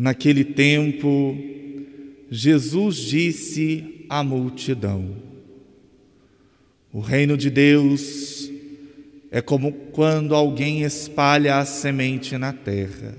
Naquele 0.00 0.44
tempo, 0.44 1.36
Jesus 2.30 2.96
disse 2.96 4.06
à 4.08 4.24
multidão: 4.24 5.14
O 6.90 7.00
reino 7.00 7.36
de 7.36 7.50
Deus 7.50 8.50
é 9.30 9.42
como 9.42 9.70
quando 9.92 10.34
alguém 10.34 10.84
espalha 10.84 11.58
a 11.58 11.66
semente 11.66 12.38
na 12.38 12.50
terra. 12.50 13.14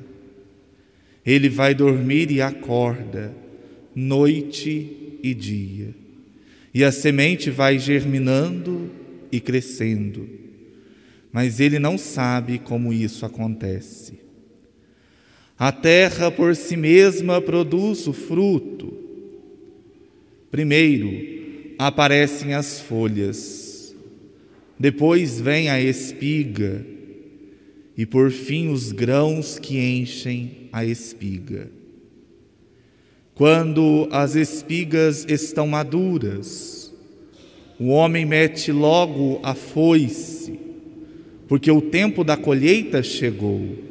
Ele 1.24 1.50
vai 1.50 1.76
dormir 1.76 2.32
e 2.32 2.42
acorda, 2.42 3.32
noite 3.94 5.20
e 5.22 5.36
dia, 5.36 5.94
e 6.74 6.84
a 6.84 6.92
semente 6.92 7.52
vai 7.52 7.78
germinando 7.78 8.90
e 9.32 9.40
crescendo, 9.40 10.28
mas 11.32 11.60
ele 11.60 11.78
não 11.78 11.96
sabe 11.96 12.58
como 12.58 12.92
isso 12.92 13.24
acontece. 13.24 14.21
A 15.62 15.72
terra 15.72 16.32
por 16.32 16.56
si 16.56 16.76
mesma 16.76 17.40
produz 17.40 18.08
o 18.08 18.14
fruto. 18.14 18.98
Primeiro 20.50 21.76
aparecem 21.78 22.56
as 22.56 22.80
folhas, 22.80 23.96
depois 24.80 25.40
vem 25.40 25.70
a 25.70 25.80
espiga 25.80 26.84
e 27.96 28.08
por 28.08 28.32
fim 28.32 28.70
os 28.70 28.92
grãos 28.92 29.60
que 29.60 29.78
enchem 29.78 30.68
a 30.74 30.84
espiga. 30.84 31.70
Quando 33.36 34.08
as 34.10 34.36
espigas 34.36 35.28
estão 35.30 35.68
maduras, 35.68 36.92
o 37.80 37.90
homem 37.90 38.26
mete 38.26 38.72
logo 38.72 39.40
a 39.44 39.54
foice, 39.54 40.60
porque 41.48 41.70
o 41.70 41.82
tempo 41.82 42.24
da 42.24 42.36
colheita 42.36 43.04
chegou. 43.04 43.91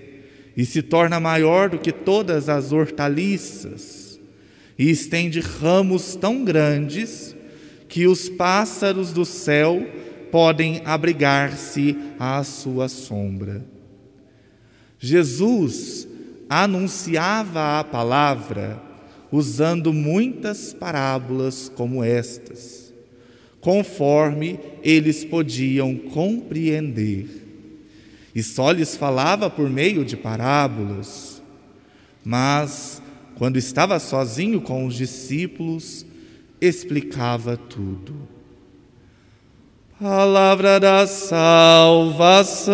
e 0.61 0.65
se 0.65 0.83
torna 0.83 1.19
maior 1.19 1.69
do 1.69 1.79
que 1.79 1.91
todas 1.91 2.47
as 2.47 2.71
hortaliças, 2.71 4.19
e 4.77 4.91
estende 4.91 5.39
ramos 5.39 6.15
tão 6.15 6.45
grandes 6.45 7.35
que 7.89 8.05
os 8.05 8.29
pássaros 8.29 9.11
do 9.11 9.25
céu 9.25 9.83
podem 10.29 10.83
abrigar-se 10.85 11.97
à 12.19 12.43
sua 12.43 12.87
sombra. 12.87 13.65
Jesus 14.99 16.07
anunciava 16.47 17.79
a 17.79 17.83
palavra 17.83 18.79
usando 19.31 19.91
muitas 19.91 20.75
parábolas 20.75 21.71
como 21.75 22.03
estas, 22.03 22.93
conforme 23.59 24.59
eles 24.83 25.25
podiam 25.25 25.95
compreender 25.97 27.40
e 28.33 28.41
só 28.41 28.71
lhes 28.71 28.95
falava 28.95 29.49
por 29.49 29.69
meio 29.69 30.05
de 30.05 30.15
parábolas. 30.15 31.41
Mas, 32.23 33.01
quando 33.35 33.57
estava 33.57 33.99
sozinho 33.99 34.61
com 34.61 34.85
os 34.85 34.95
discípulos, 34.95 36.05
explicava 36.59 37.57
tudo. 37.57 38.15
Palavra 39.99 40.79
da 40.79 41.05
salvação. 41.05 42.71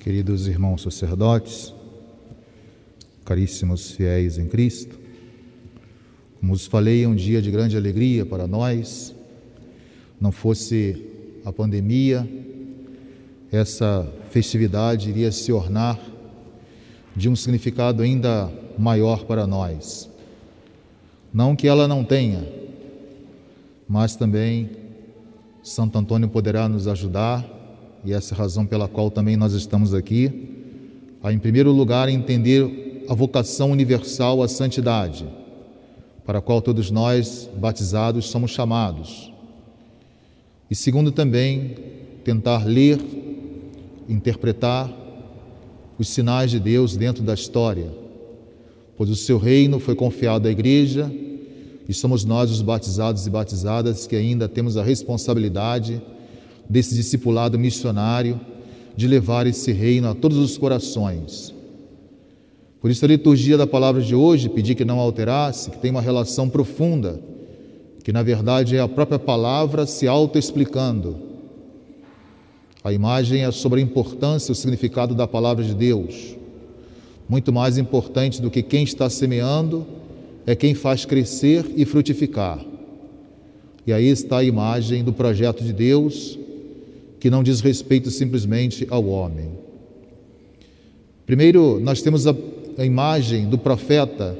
Queridos 0.00 0.46
irmãos 0.46 0.82
sacerdotes, 0.82 1.74
caríssimos 3.24 3.90
fiéis 3.90 4.38
em 4.38 4.46
Cristo, 4.46 4.96
como 6.38 6.52
vos 6.52 6.66
falei, 6.66 7.02
é 7.02 7.08
um 7.08 7.16
dia 7.16 7.42
de 7.42 7.50
grande 7.50 7.76
alegria 7.76 8.24
para 8.24 8.46
nós. 8.46 9.12
Não 10.20 10.30
fosse 10.30 11.04
a 11.44 11.52
pandemia, 11.52 12.26
essa 13.50 14.08
festividade 14.30 15.10
iria 15.10 15.32
se 15.32 15.52
ornar 15.52 15.98
de 17.16 17.28
um 17.28 17.34
significado 17.34 18.00
ainda 18.00 18.50
maior 18.78 19.24
para 19.24 19.48
nós. 19.48 20.08
Não 21.34 21.56
que 21.56 21.66
ela 21.66 21.88
não 21.88 22.04
tenha, 22.04 22.46
mas 23.88 24.14
também 24.14 24.70
Santo 25.60 25.98
Antônio 25.98 26.28
poderá 26.28 26.68
nos 26.68 26.86
ajudar 26.86 27.57
e 28.04 28.12
essa 28.12 28.34
é 28.34 28.36
a 28.36 28.38
razão 28.38 28.64
pela 28.64 28.88
qual 28.88 29.10
também 29.10 29.36
nós 29.36 29.52
estamos 29.52 29.92
aqui, 29.92 30.56
a 31.22 31.32
em 31.32 31.38
primeiro 31.38 31.72
lugar 31.72 32.08
entender 32.08 33.04
a 33.08 33.14
vocação 33.14 33.70
universal 33.70 34.42
à 34.42 34.48
santidade, 34.48 35.26
para 36.24 36.38
a 36.38 36.42
qual 36.42 36.60
todos 36.60 36.90
nós 36.90 37.48
batizados 37.56 38.26
somos 38.26 38.50
chamados. 38.50 39.32
E 40.70 40.74
segundo 40.74 41.10
também 41.10 41.74
tentar 42.22 42.64
ler, 42.66 42.98
interpretar 44.08 44.92
os 45.98 46.08
sinais 46.08 46.50
de 46.50 46.60
Deus 46.60 46.96
dentro 46.96 47.22
da 47.22 47.34
história, 47.34 47.90
pois 48.96 49.10
o 49.10 49.16
seu 49.16 49.38
reino 49.38 49.80
foi 49.80 49.94
confiado 49.94 50.46
à 50.46 50.50
igreja 50.50 51.10
e 51.88 51.94
somos 51.94 52.24
nós 52.24 52.50
os 52.50 52.60
batizados 52.60 53.26
e 53.26 53.30
batizadas 53.30 54.06
que 54.06 54.14
ainda 54.14 54.48
temos 54.48 54.76
a 54.76 54.82
responsabilidade 54.82 56.00
desse 56.68 56.94
discipulado 56.94 57.58
missionário 57.58 58.40
de 58.96 59.06
levar 59.06 59.46
esse 59.46 59.72
reino 59.72 60.08
a 60.08 60.14
todos 60.14 60.36
os 60.38 60.58
corações. 60.58 61.54
Por 62.80 62.90
isso, 62.90 63.04
a 63.04 63.08
liturgia 63.08 63.56
da 63.56 63.66
palavra 63.66 64.02
de 64.02 64.14
hoje, 64.14 64.48
pedir 64.48 64.74
que 64.74 64.84
não 64.84 64.98
alterasse, 64.98 65.70
que 65.70 65.78
tem 65.78 65.90
uma 65.90 66.00
relação 66.00 66.48
profunda, 66.48 67.20
que 68.04 68.12
na 68.12 68.22
verdade 68.22 68.76
é 68.76 68.80
a 68.80 68.88
própria 68.88 69.18
palavra 69.18 69.86
se 69.86 70.06
autoexplicando. 70.06 71.16
A 72.82 72.92
imagem 72.92 73.44
é 73.44 73.50
sobre 73.50 73.80
a 73.80 73.82
importância 73.82 74.50
e 74.50 74.52
o 74.52 74.54
significado 74.54 75.14
da 75.14 75.26
palavra 75.26 75.64
de 75.64 75.74
Deus. 75.74 76.36
Muito 77.28 77.52
mais 77.52 77.76
importante 77.76 78.40
do 78.40 78.50
que 78.50 78.62
quem 78.62 78.84
está 78.84 79.10
semeando 79.10 79.86
é 80.46 80.54
quem 80.54 80.74
faz 80.74 81.04
crescer 81.04 81.66
e 81.76 81.84
frutificar. 81.84 82.64
E 83.86 83.92
aí 83.92 84.08
está 84.08 84.38
a 84.38 84.44
imagem 84.44 85.02
do 85.02 85.12
projeto 85.12 85.62
de 85.62 85.72
Deus 85.72 86.37
que 87.20 87.30
não 87.30 87.42
diz 87.42 87.60
respeito 87.60 88.10
simplesmente 88.10 88.86
ao 88.90 89.06
homem. 89.06 89.50
Primeiro, 91.26 91.80
nós 91.80 92.00
temos 92.00 92.26
a, 92.26 92.34
a 92.78 92.84
imagem 92.84 93.48
do 93.48 93.58
profeta, 93.58 94.36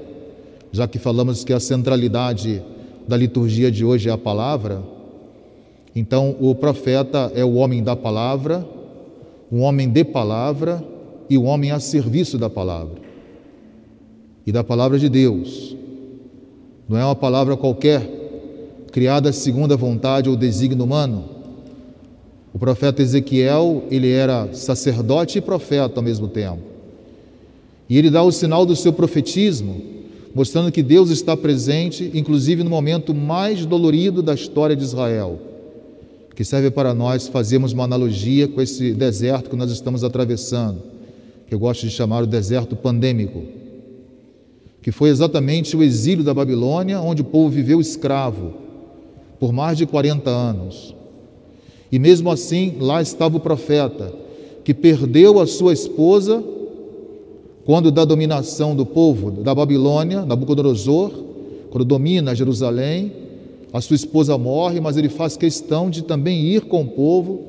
já 0.73 0.87
que 0.87 0.99
falamos 0.99 1.45
que 1.45 1.53
a 1.53 1.61
centralidade 1.61 2.63
da 3.07 3.17
liturgia 3.17 3.71
de 3.71 3.85
hoje 3.85 4.09
é 4.09 4.13
a 4.13 4.19
palavra. 4.19 4.83
Então, 5.95 6.37
o 6.41 6.55
profeta 6.55 7.33
é 7.35 7.45
o 7.45 7.55
homem 7.55 7.83
da 7.83 7.97
palavra, 7.97 8.67
um 9.51 9.61
homem 9.63 9.89
de 9.89 10.05
palavra 10.05 10.85
e 11.29 11.37
um 11.37 11.47
homem 11.47 11.71
a 11.71 11.81
serviço 11.81 12.39
da 12.39 12.49
palavra 12.49 13.01
e 14.47 14.53
da 14.53 14.63
palavra 14.63 14.99
de 14.99 15.09
Deus. 15.09 15.77
Não 16.89 16.97
é 16.97 17.05
uma 17.05 17.17
palavra 17.17 17.57
qualquer, 17.57 18.01
criada 18.93 19.33
segundo 19.33 19.75
a 19.75 19.77
vontade 19.77 20.31
ou 20.31 20.37
desígnio 20.37 20.85
humano 20.85 21.38
o 22.53 22.59
profeta 22.59 23.03
Ezequiel, 23.03 23.85
ele 23.91 24.11
era 24.11 24.49
sacerdote 24.53 25.39
e 25.39 25.41
profeta 25.41 26.01
ao 26.01 26.03
mesmo 26.03 26.29
tempo. 26.29 26.63
E 27.89 27.97
ele 27.97 28.11
dá 28.11 28.23
o 28.23 28.33
sinal 28.33 28.67
do 28.67 28.77
seu 28.77 28.93
profetismo, 28.93 29.81
mostrando 30.35 30.71
que 30.71 30.83
Deus 30.83 31.11
está 31.11 31.37
presente, 31.37 32.11
inclusive 32.15 32.63
no 32.63 32.71
momento 32.71 33.15
mais 33.15 33.65
dolorido 33.65 34.23
da 34.23 34.35
história 34.35 34.77
de 34.77 34.85
Israel, 34.85 35.39
que 36.35 36.45
serve 36.45 36.71
para 36.71 36.95
nós 36.95 37.27
fazermos 37.27 37.73
uma 37.73 37.85
analogia 37.85 38.47
com 38.47 38.61
esse 38.61 38.93
deserto 38.93 39.51
que 39.51 39.57
nós 39.57 39.71
estamos 39.71 40.05
atravessando, 40.05 40.83
que 41.47 41.55
eu 41.55 41.59
gosto 41.59 41.87
de 41.87 41.91
chamar 41.91 42.23
o 42.23 42.27
deserto 42.27 42.77
pandêmico, 42.77 43.43
que 44.83 44.93
foi 44.93 45.09
exatamente 45.11 45.77
o 45.77 45.83
exílio 45.83 46.23
da 46.23 46.35
Babilônia, 46.35 47.01
onde 47.01 47.23
o 47.23 47.25
povo 47.25 47.49
viveu 47.49 47.81
escravo 47.81 48.55
por 49.39 49.53
mais 49.53 49.79
de 49.79 49.87
40 49.87 50.31
anos. 50.31 50.95
E 51.91 51.99
mesmo 51.99 52.31
assim, 52.31 52.77
lá 52.81 53.01
estava 53.01 53.37
o 53.37 53.41
profeta, 53.41 54.13
que 54.65 54.75
perdeu 54.75 55.41
a 55.41 55.47
sua 55.47 55.73
esposa 55.73 56.45
quando 57.65 57.91
da 57.91 58.05
dominação 58.05 58.75
do 58.75 58.87
povo 58.87 59.31
da 59.31 59.55
Babilônia, 59.55 60.25
Nabucodonosor, 60.25 61.11
quando 61.71 61.85
domina 61.85 62.35
Jerusalém, 62.35 63.13
a 63.73 63.81
sua 63.81 63.97
esposa 63.97 64.37
morre, 64.39 64.81
mas 64.81 64.97
ele 64.97 65.09
faz 65.09 65.37
questão 65.37 65.91
de 65.91 66.03
também 66.03 66.47
ir 66.47 66.63
com 66.63 66.83
o 66.83 66.89
povo 66.89 67.43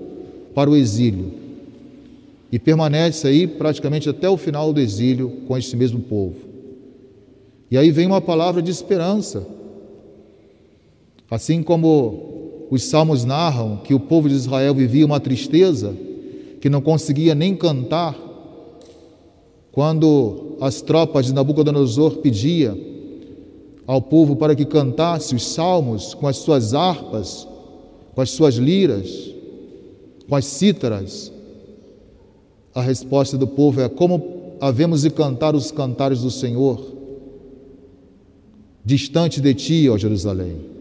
para 0.53 0.69
o 0.69 0.75
exílio. 0.75 1.31
E 2.51 2.59
permanece 2.59 3.27
aí 3.27 3.47
praticamente 3.47 4.09
até 4.09 4.29
o 4.29 4.35
final 4.35 4.73
do 4.73 4.81
exílio 4.81 5.29
com 5.47 5.57
esse 5.57 5.75
mesmo 5.75 5.99
povo. 5.99 6.35
E 7.71 7.77
aí 7.77 7.91
vem 7.91 8.07
uma 8.07 8.19
palavra 8.19 8.61
de 8.61 8.71
esperança. 8.71 9.45
Assim 11.29 11.61
como 11.61 12.38
os 12.69 12.83
salmos 12.83 13.25
narram 13.25 13.77
que 13.77 13.93
o 13.93 13.99
povo 13.99 14.29
de 14.29 14.35
Israel 14.35 14.75
vivia 14.75 15.05
uma 15.05 15.19
tristeza, 15.19 15.95
que 16.61 16.69
não 16.69 16.81
conseguia 16.81 17.33
nem 17.33 17.55
cantar, 17.55 18.15
quando 19.71 20.57
as 20.61 20.81
tropas 20.81 21.25
de 21.25 21.33
Nabucodonosor 21.33 22.17
pediam 22.17 22.77
ao 23.87 24.01
povo 24.01 24.35
para 24.35 24.55
que 24.55 24.65
cantasse 24.65 25.33
os 25.33 25.45
salmos 25.47 26.13
com 26.13 26.27
as 26.27 26.37
suas 26.37 26.73
harpas, 26.73 27.47
com 28.13 28.21
as 28.21 28.29
suas 28.29 28.55
liras, 28.55 29.33
com 30.27 30.35
as 30.35 30.45
cítaras, 30.45 31.31
a 32.73 32.81
resposta 32.81 33.37
do 33.37 33.47
povo 33.47 33.81
é: 33.81 33.89
como 33.89 34.55
havemos 34.61 35.01
de 35.01 35.09
cantar 35.09 35.55
os 35.55 35.71
cantares 35.71 36.21
do 36.21 36.29
Senhor, 36.29 36.79
distante 38.85 39.41
de 39.41 39.53
ti, 39.53 39.89
ó 39.89 39.97
Jerusalém? 39.97 40.78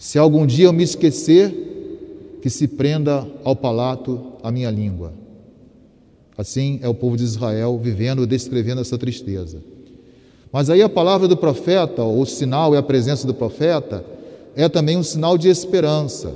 Se 0.00 0.18
algum 0.18 0.46
dia 0.46 0.64
eu 0.64 0.72
me 0.72 0.82
esquecer, 0.82 2.38
que 2.40 2.48
se 2.48 2.66
prenda 2.66 3.28
ao 3.44 3.54
palato 3.54 4.32
a 4.42 4.50
minha 4.50 4.70
língua. 4.70 5.12
Assim 6.38 6.80
é 6.82 6.88
o 6.88 6.94
povo 6.94 7.18
de 7.18 7.24
Israel 7.24 7.78
vivendo 7.78 8.22
e 8.22 8.26
descrevendo 8.26 8.80
essa 8.80 8.96
tristeza. 8.96 9.58
Mas 10.50 10.70
aí 10.70 10.80
a 10.80 10.88
palavra 10.88 11.28
do 11.28 11.36
profeta, 11.36 12.02
o 12.02 12.24
sinal 12.24 12.74
e 12.74 12.78
a 12.78 12.82
presença 12.82 13.26
do 13.26 13.34
profeta, 13.34 14.02
é 14.56 14.70
também 14.70 14.96
um 14.96 15.02
sinal 15.02 15.36
de 15.36 15.50
esperança. 15.50 16.34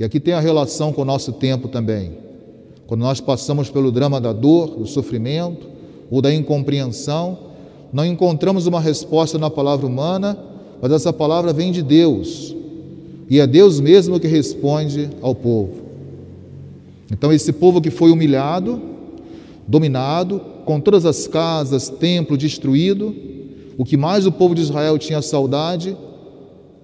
E 0.00 0.04
aqui 0.04 0.18
tem 0.18 0.32
a 0.32 0.40
relação 0.40 0.90
com 0.90 1.02
o 1.02 1.04
nosso 1.04 1.34
tempo 1.34 1.68
também. 1.68 2.16
Quando 2.86 3.02
nós 3.02 3.20
passamos 3.20 3.68
pelo 3.68 3.92
drama 3.92 4.22
da 4.22 4.32
dor, 4.32 4.68
do 4.68 4.86
sofrimento 4.86 5.66
ou 6.10 6.22
da 6.22 6.32
incompreensão, 6.32 7.40
não 7.92 8.06
encontramos 8.06 8.66
uma 8.66 8.80
resposta 8.80 9.36
na 9.36 9.50
palavra 9.50 9.86
humana, 9.86 10.47
mas 10.80 10.92
essa 10.92 11.12
palavra 11.12 11.52
vem 11.52 11.72
de 11.72 11.82
Deus. 11.82 12.54
E 13.28 13.40
é 13.40 13.46
Deus 13.46 13.80
mesmo 13.80 14.18
que 14.18 14.26
responde 14.26 15.10
ao 15.20 15.34
povo. 15.34 15.88
Então, 17.10 17.32
esse 17.32 17.52
povo 17.52 17.80
que 17.80 17.90
foi 17.90 18.10
humilhado, 18.10 18.80
dominado, 19.66 20.40
com 20.64 20.80
todas 20.80 21.04
as 21.06 21.26
casas, 21.26 21.88
templo 21.88 22.36
destruído, 22.36 23.14
o 23.76 23.84
que 23.84 23.96
mais 23.96 24.26
o 24.26 24.32
povo 24.32 24.54
de 24.54 24.62
Israel 24.62 24.98
tinha 24.98 25.22
saudade 25.22 25.96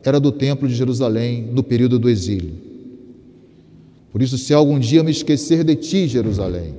era 0.03 0.21
do 0.21 0.31
templo 0.31 0.69
de 0.69 0.75
Jerusalém 0.75 1.49
no 1.53 1.63
período 1.63 1.99
do 1.99 2.09
exílio. 2.11 2.53
Por 4.13 4.23
isso, 4.23 4.39
se 4.39 4.55
algum 4.55 4.79
dia 4.79 5.03
me 5.03 5.11
esquecer 5.11 5.65
de 5.65 5.75
ti, 5.75 6.07
Jerusalém, 6.07 6.75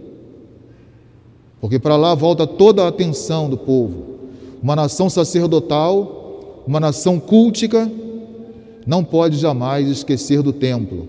porque 1.59 1.79
para 1.79 1.97
lá 1.97 2.13
volta 2.13 2.47
toda 2.47 2.83
a 2.83 2.87
atenção 2.87 3.49
do 3.49 3.57
povo, 3.57 4.05
uma 4.61 4.75
nação 4.75 5.09
sacerdotal, 5.09 6.24
uma 6.67 6.79
nação 6.79 7.19
cultica, 7.19 7.89
não 8.85 9.03
pode 9.03 9.37
jamais 9.37 9.87
esquecer 9.87 10.41
do 10.41 10.53
templo, 10.53 11.07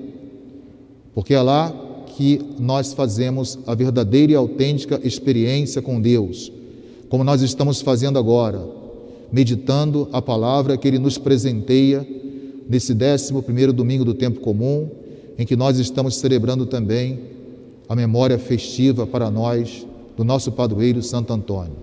porque 1.14 1.34
é 1.34 1.42
lá 1.42 1.72
que 2.16 2.40
nós 2.58 2.92
fazemos 2.92 3.58
a 3.66 3.74
verdadeira 3.74 4.32
e 4.32 4.34
autêntica 4.34 5.00
experiência 5.04 5.82
com 5.82 6.00
Deus, 6.00 6.50
como 7.08 7.22
nós 7.22 7.42
estamos 7.42 7.80
fazendo 7.80 8.18
agora, 8.18 8.66
meditando 9.30 10.08
a 10.12 10.22
palavra 10.22 10.76
que 10.76 10.88
Ele 10.88 10.98
nos 10.98 11.18
presenteia 11.18 12.06
nesse 12.68 12.94
décimo 12.94 13.42
primeiro 13.42 13.72
domingo 13.72 14.04
do 14.04 14.14
tempo 14.14 14.40
comum, 14.40 14.88
em 15.38 15.44
que 15.44 15.56
nós 15.56 15.78
estamos 15.78 16.16
celebrando 16.16 16.66
também 16.66 17.20
a 17.88 17.94
memória 17.94 18.38
festiva 18.38 19.06
para 19.06 19.30
nós 19.30 19.86
do 20.16 20.24
nosso 20.24 20.50
padroeiro 20.50 21.02
Santo 21.02 21.32
Antônio. 21.32 21.76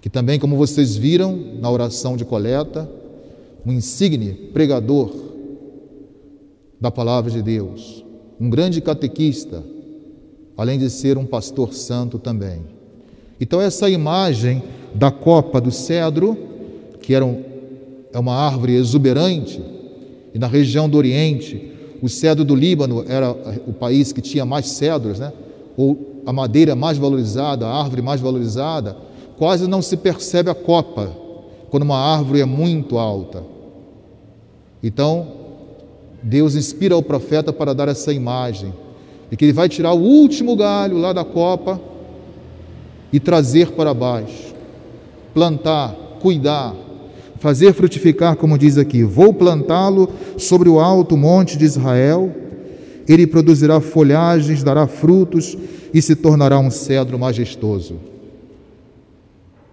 Que 0.00 0.10
também, 0.10 0.38
como 0.38 0.56
vocês 0.56 0.96
viram 0.96 1.36
na 1.60 1.70
oração 1.70 2.16
de 2.16 2.24
coleta, 2.24 2.88
um 3.64 3.72
insigne 3.72 4.32
pregador 4.52 5.12
da 6.80 6.90
palavra 6.90 7.30
de 7.30 7.42
Deus, 7.42 8.04
um 8.40 8.48
grande 8.48 8.80
catequista, 8.80 9.64
além 10.56 10.78
de 10.78 10.88
ser 10.88 11.18
um 11.18 11.26
pastor 11.26 11.74
santo 11.74 12.18
também. 12.18 12.60
Então, 13.40 13.60
essa 13.60 13.90
imagem 13.90 14.62
da 14.94 15.10
copa 15.10 15.60
do 15.60 15.70
cedro, 15.70 16.36
que 17.00 17.14
era 17.14 17.24
um, 17.24 17.42
é 18.12 18.18
uma 18.18 18.34
árvore 18.34 18.74
exuberante, 18.74 19.62
e 20.32 20.38
na 20.38 20.46
região 20.46 20.88
do 20.88 20.96
Oriente, 20.96 21.72
o 22.00 22.08
cedro 22.08 22.44
do 22.44 22.54
Líbano 22.54 23.04
era 23.08 23.30
o 23.66 23.72
país 23.72 24.12
que 24.12 24.20
tinha 24.20 24.44
mais 24.44 24.66
cedros, 24.68 25.18
né? 25.18 25.32
ou 25.76 26.22
a 26.24 26.32
madeira 26.32 26.74
mais 26.74 26.98
valorizada, 26.98 27.66
a 27.66 27.82
árvore 27.82 28.02
mais 28.02 28.20
valorizada, 28.20 28.96
quase 29.38 29.66
não 29.66 29.82
se 29.82 29.96
percebe 29.96 30.50
a 30.50 30.54
copa 30.54 31.10
quando 31.70 31.82
uma 31.82 31.98
árvore 31.98 32.40
é 32.40 32.44
muito 32.44 32.98
alta. 32.98 33.42
Então, 34.82 35.26
Deus 36.22 36.54
inspira 36.54 36.96
o 36.96 37.02
profeta 37.02 37.52
para 37.52 37.74
dar 37.74 37.88
essa 37.88 38.12
imagem 38.12 38.72
de 39.30 39.36
que 39.36 39.44
ele 39.44 39.52
vai 39.52 39.68
tirar 39.68 39.92
o 39.92 40.00
último 40.00 40.56
galho 40.56 40.98
lá 40.98 41.12
da 41.12 41.24
copa 41.24 41.80
e 43.12 43.20
trazer 43.20 43.72
para 43.72 43.92
baixo, 43.92 44.54
plantar, 45.34 45.94
cuidar, 46.20 46.74
fazer 47.38 47.72
frutificar, 47.72 48.36
como 48.36 48.58
diz 48.58 48.78
aqui: 48.78 49.02
Vou 49.02 49.32
plantá-lo 49.32 50.08
sobre 50.38 50.68
o 50.68 50.80
alto 50.80 51.16
monte 51.16 51.56
de 51.56 51.64
Israel, 51.64 52.32
ele 53.08 53.26
produzirá 53.26 53.80
folhagens, 53.80 54.62
dará 54.62 54.86
frutos 54.86 55.56
e 55.92 56.00
se 56.00 56.16
tornará 56.16 56.58
um 56.58 56.70
cedro 56.70 57.18
majestoso. 57.18 58.15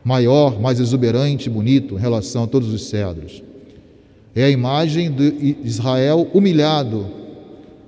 Maior, 0.03 0.59
mais 0.59 0.79
exuberante 0.79 1.49
bonito 1.49 1.95
em 1.95 1.99
relação 1.99 2.43
a 2.43 2.47
todos 2.47 2.73
os 2.73 2.89
cedros. 2.89 3.41
É 4.35 4.43
a 4.43 4.49
imagem 4.49 5.11
de 5.11 5.57
Israel 5.63 6.27
humilhado 6.33 7.07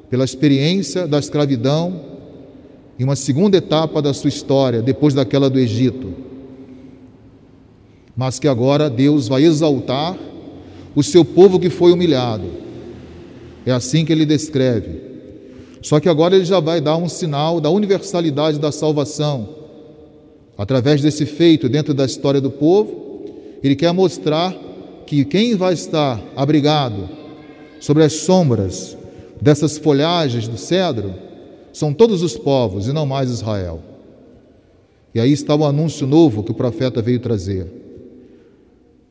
pela 0.10 0.24
experiência 0.24 1.08
da 1.08 1.20
escravidão 1.20 2.02
em 2.98 3.04
uma 3.04 3.16
segunda 3.16 3.58
etapa 3.58 4.02
da 4.02 4.14
sua 4.14 4.30
história, 4.30 4.82
depois 4.82 5.14
daquela 5.14 5.50
do 5.50 5.60
Egito. 5.60 6.14
Mas 8.16 8.40
que 8.40 8.48
agora 8.48 8.90
Deus 8.90 9.28
vai 9.28 9.44
exaltar 9.44 10.18
o 10.96 11.04
seu 11.04 11.26
povo 11.26 11.60
que 11.60 11.70
foi 11.70 11.92
humilhado. 11.92 12.46
É 13.66 13.72
assim 13.72 14.06
que 14.06 14.14
ele 14.14 14.26
descreve. 14.26 15.02
Só 15.82 16.00
que 16.00 16.08
agora 16.08 16.36
ele 16.36 16.46
já 16.46 16.60
vai 16.60 16.80
dar 16.80 16.96
um 16.96 17.10
sinal 17.10 17.60
da 17.60 17.70
universalidade 17.70 18.58
da 18.58 18.72
salvação. 18.72 19.65
Através 20.58 21.02
desse 21.02 21.26
feito 21.26 21.68
dentro 21.68 21.94
da 21.94 22.06
história 22.06 22.40
do 22.40 22.50
povo, 22.50 23.26
ele 23.62 23.76
quer 23.76 23.92
mostrar 23.92 24.56
que 25.06 25.26
quem 25.26 25.56
vai 25.56 25.74
estar 25.74 26.22
abrigado 26.36 27.10
sobre 27.80 28.04
as 28.04 28.14
sombras 28.14 28.98
dessas 29.42 29.78
folhagens 29.78 30.48
do 30.48 30.58
cedro 30.58 31.14
são 31.74 31.94
todos 31.94 32.24
os 32.24 32.38
povos 32.38 32.88
e 32.88 32.94
não 32.94 33.06
mais 33.06 33.30
Israel. 33.30 33.82
E 35.14 35.20
aí 35.20 35.32
está 35.32 35.56
o 35.56 35.66
anúncio 35.66 36.08
novo 36.08 36.44
que 36.44 36.52
o 36.52 36.56
profeta 36.56 37.02
veio 37.02 37.20
trazer. 37.20 37.72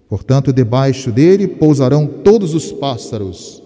Portanto, 0.08 0.52
debaixo 0.52 1.10
dele 1.10 1.48
pousarão 1.48 2.06
todos 2.06 2.54
os 2.54 2.72
pássaros. 2.72 3.62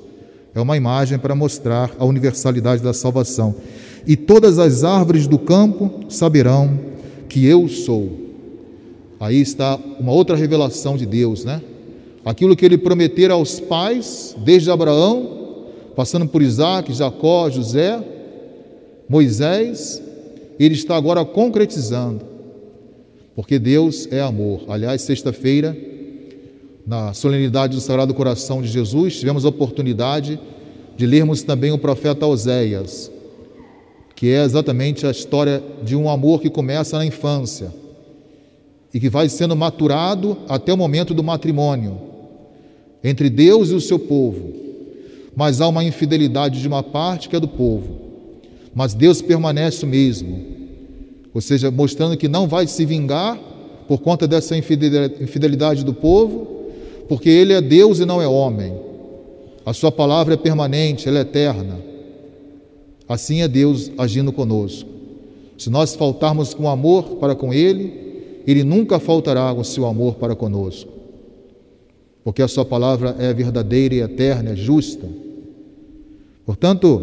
É 0.54 0.60
uma 0.60 0.76
imagem 0.76 1.18
para 1.18 1.34
mostrar 1.34 1.90
a 1.98 2.04
universalidade 2.04 2.82
da 2.82 2.92
salvação. 2.92 3.54
E 4.06 4.16
todas 4.16 4.58
as 4.58 4.84
árvores 4.84 5.26
do 5.26 5.38
campo 5.38 6.06
saberão 6.08 6.78
que 7.28 7.44
eu 7.44 7.68
sou. 7.68 8.10
Aí 9.20 9.40
está 9.40 9.78
uma 9.98 10.12
outra 10.12 10.36
revelação 10.36 10.96
de 10.96 11.04
Deus, 11.04 11.44
né? 11.44 11.60
aquilo 12.24 12.54
que 12.54 12.64
ele 12.64 12.76
prometera 12.76 13.32
aos 13.34 13.58
pais, 13.58 14.36
desde 14.44 14.70
Abraão, 14.70 15.66
passando 15.96 16.26
por 16.28 16.42
Isaac, 16.42 16.92
Jacó, 16.92 17.48
José, 17.48 18.02
Moisés, 19.08 20.02
ele 20.60 20.74
está 20.74 20.94
agora 20.94 21.24
concretizando, 21.24 22.20
porque 23.34 23.58
Deus 23.58 24.06
é 24.10 24.20
amor. 24.20 24.60
Aliás, 24.68 25.02
sexta-feira, 25.02 25.76
na 26.86 27.14
solenidade 27.14 27.74
do 27.74 27.80
Sagrado 27.80 28.12
Coração 28.12 28.60
de 28.60 28.68
Jesus, 28.68 29.18
tivemos 29.18 29.44
a 29.46 29.48
oportunidade 29.48 30.38
de 30.96 31.06
lermos 31.06 31.42
também 31.42 31.72
o 31.72 31.78
profeta 31.78 32.26
Oséias, 32.26 33.10
que 34.18 34.32
é 34.32 34.42
exatamente 34.42 35.06
a 35.06 35.12
história 35.12 35.62
de 35.84 35.94
um 35.94 36.10
amor 36.10 36.40
que 36.40 36.50
começa 36.50 36.98
na 36.98 37.06
infância 37.06 37.72
e 38.92 38.98
que 38.98 39.08
vai 39.08 39.28
sendo 39.28 39.54
maturado 39.54 40.38
até 40.48 40.72
o 40.72 40.76
momento 40.76 41.14
do 41.14 41.22
matrimônio 41.22 42.00
entre 43.04 43.30
Deus 43.30 43.70
e 43.70 43.74
o 43.74 43.80
seu 43.80 43.96
povo. 43.96 44.54
Mas 45.36 45.60
há 45.60 45.68
uma 45.68 45.84
infidelidade 45.84 46.60
de 46.60 46.66
uma 46.66 46.82
parte 46.82 47.28
que 47.28 47.36
é 47.36 47.38
do 47.38 47.46
povo, 47.46 47.96
mas 48.74 48.92
Deus 48.92 49.22
permanece 49.22 49.84
o 49.84 49.88
mesmo, 49.88 50.44
ou 51.32 51.40
seja, 51.40 51.70
mostrando 51.70 52.16
que 52.16 52.26
não 52.26 52.48
vai 52.48 52.66
se 52.66 52.84
vingar 52.84 53.38
por 53.86 54.00
conta 54.00 54.26
dessa 54.26 54.56
infidelidade 54.56 55.84
do 55.84 55.94
povo, 55.94 56.64
porque 57.08 57.28
Ele 57.28 57.52
é 57.52 57.60
Deus 57.60 58.00
e 58.00 58.04
não 58.04 58.20
é 58.20 58.26
homem. 58.26 58.74
A 59.64 59.72
Sua 59.72 59.92
palavra 59.92 60.34
é 60.34 60.36
permanente, 60.36 61.08
ela 61.08 61.18
é 61.18 61.22
eterna. 61.22 61.87
Assim 63.08 63.40
é 63.40 63.48
Deus 63.48 63.90
agindo 63.96 64.32
conosco. 64.32 64.88
Se 65.56 65.70
nós 65.70 65.94
faltarmos 65.94 66.52
com 66.52 66.68
amor 66.68 67.16
para 67.16 67.34
com 67.34 67.52
Ele, 67.52 68.42
Ele 68.46 68.62
nunca 68.62 69.00
faltará 69.00 69.52
com 69.54 69.64
seu 69.64 69.86
amor 69.86 70.16
para 70.16 70.36
conosco. 70.36 70.92
Porque 72.22 72.42
a 72.42 72.48
Sua 72.48 72.64
palavra 72.64 73.16
é 73.18 73.32
verdadeira 73.32 73.94
e 73.94 74.00
eterna, 74.00 74.50
é 74.50 74.56
justa. 74.56 75.08
Portanto, 76.44 77.02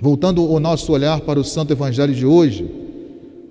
voltando 0.00 0.50
o 0.50 0.58
nosso 0.58 0.92
olhar 0.92 1.20
para 1.20 1.38
o 1.38 1.44
Santo 1.44 1.72
Evangelho 1.72 2.14
de 2.14 2.24
hoje, 2.24 2.68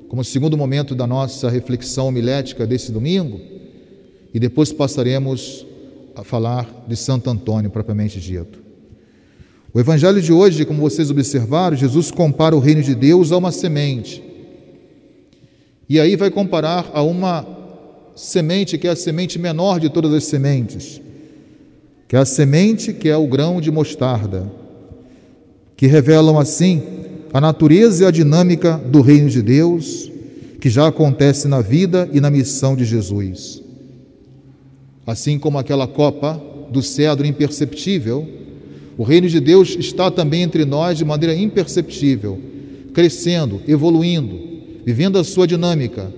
como 0.08 0.24
segundo 0.24 0.58
momento 0.58 0.96
da 0.96 1.06
nossa 1.06 1.50
reflexão 1.50 2.08
homilética 2.08 2.66
desse 2.66 2.92
domingo, 2.92 3.40
e 4.34 4.40
depois 4.40 4.74
passaremos 4.74 5.66
a 6.16 6.24
falar 6.24 6.86
de 6.88 6.96
Santo 6.96 7.30
Antônio 7.30 7.70
propriamente 7.70 8.20
dito. 8.20 8.69
O 9.72 9.80
evangelho 9.80 10.20
de 10.20 10.34
hoje, 10.34 10.66
como 10.66 10.82
vocês 10.82 11.12
observaram, 11.12 11.78
Jesus 11.78 12.10
compara 12.10 12.56
o 12.56 12.60
reino 12.60 12.82
de 12.82 12.96
Deus 12.96 13.32
a 13.32 13.38
uma 13.38 13.52
semente. 13.52 14.24
E 15.88 16.00
aí 16.00 16.16
vai 16.16 16.32
comparar 16.32 16.90
a 16.92 17.04
uma 17.04 17.46
semente 18.16 18.78
que 18.80 18.88
é 18.88 18.92
a 18.92 18.96
semente 18.96 19.38
menor 19.38 19.80
de 19.80 19.90
todas 19.90 20.12
as 20.12 20.24
sementes, 20.24 21.00
que 22.08 22.16
é 22.16 22.20
a 22.20 22.26
semente 22.26 22.94
que 22.94 23.10
é 23.10 23.16
o 23.16 23.28
grão 23.28 23.62
de 23.62 23.70
mostarda, 23.70 24.52
que 25.78 25.86
revelam 25.86 26.40
assim 26.40 26.82
a 27.32 27.40
natureza 27.40 28.04
e 28.04 28.08
a 28.08 28.12
dinâmica 28.12 28.76
do 28.78 29.02
reino 29.02 29.30
de 29.30 29.42
Deus, 29.42 30.12
que 30.60 30.70
já 30.70 30.88
acontece 30.88 31.48
na 31.48 31.62
vida 31.62 32.10
e 32.12 32.20
na 32.20 32.32
missão 32.32 32.76
de 32.76 32.86
Jesus. 32.86 33.62
Assim 35.06 35.38
como 35.38 35.60
aquela 35.60 35.88
copa 35.88 36.42
do 36.72 36.82
cedro 36.82 37.26
imperceptível, 37.26 38.28
o 39.00 39.04
reino 39.04 39.30
de 39.30 39.40
Deus 39.40 39.78
está 39.80 40.12
também 40.12 40.42
entre 40.42 40.66
nós 40.66 40.98
de 40.98 41.06
maneira 41.06 41.34
imperceptível, 41.34 42.38
crescendo, 42.94 43.62
evoluindo, 43.66 44.38
vivendo 44.86 45.18
a 45.18 45.24
sua 45.24 45.48
dinâmica, 45.48 46.14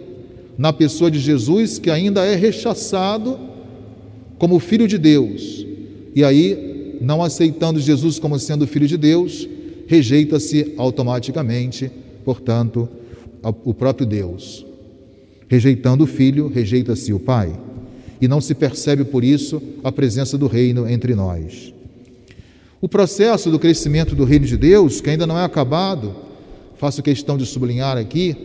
na 0.58 0.74
pessoa 0.74 1.12
de 1.12 1.20
Jesus, 1.20 1.78
que 1.78 1.92
ainda 1.92 2.26
é 2.26 2.34
rechaçado 2.36 3.38
como 4.40 4.58
filho 4.58 4.88
de 4.88 4.98
Deus. 4.98 5.64
E 6.16 6.24
aí, 6.24 6.98
não 7.00 7.22
aceitando 7.22 7.80
Jesus 7.80 8.18
como 8.18 8.40
sendo 8.40 8.66
filho 8.66 8.88
de 8.88 8.98
Deus, 8.98 9.48
rejeita-se 9.86 10.74
automaticamente, 10.76 11.92
portanto, 12.26 12.90
o 13.64 13.76
próprio 13.76 14.08
Deus. 14.08 14.66
Rejeitando 15.48 16.06
o 16.06 16.08
filho, 16.08 16.48
rejeita-se 16.48 17.14
o 17.14 17.20
Pai. 17.20 17.54
E 18.20 18.28
não 18.28 18.42
se 18.42 18.56
percebe 18.56 19.04
por 19.04 19.24
isso 19.24 19.62
a 19.84 19.92
presença 19.92 20.36
do 20.36 20.48
reino 20.48 20.90
entre 20.90 21.14
nós. 21.14 21.72
O 22.82 22.90
processo 22.90 23.52
do 23.52 23.60
crescimento 23.60 24.16
do 24.16 24.26
reino 24.26 24.48
de 24.48 24.58
Deus, 24.58 25.00
que 25.00 25.10
ainda 25.12 25.28
não 25.28 25.38
é 25.38 25.46
acabado, 25.46 26.16
faço 26.78 27.04
questão 27.04 27.38
de 27.38 27.46
sublinhar 27.46 27.96
aqui, 27.96 28.36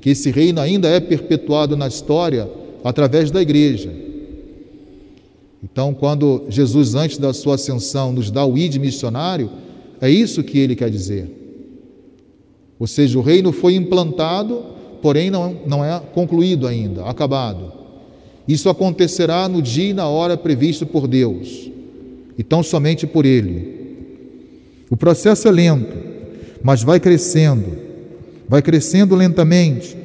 que 0.00 0.10
esse 0.10 0.30
reino 0.30 0.60
ainda 0.60 0.88
é 0.88 1.00
perpetuado 1.00 1.76
na 1.76 1.88
história 1.88 2.48
através 2.84 3.32
da 3.32 3.42
igreja. 3.42 3.92
Então, 5.64 5.92
quando 5.92 6.44
Jesus, 6.48 6.94
antes 6.94 7.18
da 7.18 7.32
sua 7.32 7.56
ascensão, 7.56 8.12
nos 8.12 8.30
dá 8.30 8.46
o 8.46 8.56
id 8.56 8.76
missionário, 8.76 9.50
é 10.00 10.08
isso 10.08 10.44
que 10.44 10.60
ele 10.60 10.76
quer 10.76 10.88
dizer. 10.88 11.28
Ou 12.78 12.86
seja, 12.86 13.18
o 13.18 13.22
reino 13.22 13.50
foi 13.50 13.74
implantado, 13.74 14.62
porém 15.00 15.28
não, 15.28 15.56
não 15.66 15.84
é 15.84 16.00
concluído 16.14 16.68
ainda, 16.68 17.04
acabado. 17.04 17.72
Isso 18.46 18.68
acontecerá 18.68 19.48
no 19.48 19.60
dia 19.60 19.90
e 19.90 19.92
na 19.92 20.06
hora 20.06 20.36
previsto 20.36 20.86
por 20.86 21.08
Deus 21.08 21.72
e 22.36 22.42
tão 22.42 22.62
somente 22.62 23.06
por 23.06 23.24
Ele. 23.24 23.80
O 24.90 24.96
processo 24.96 25.48
é 25.48 25.50
lento, 25.50 25.96
mas 26.62 26.82
vai 26.82 27.00
crescendo, 27.00 27.76
vai 28.48 28.60
crescendo 28.60 29.14
lentamente, 29.14 29.96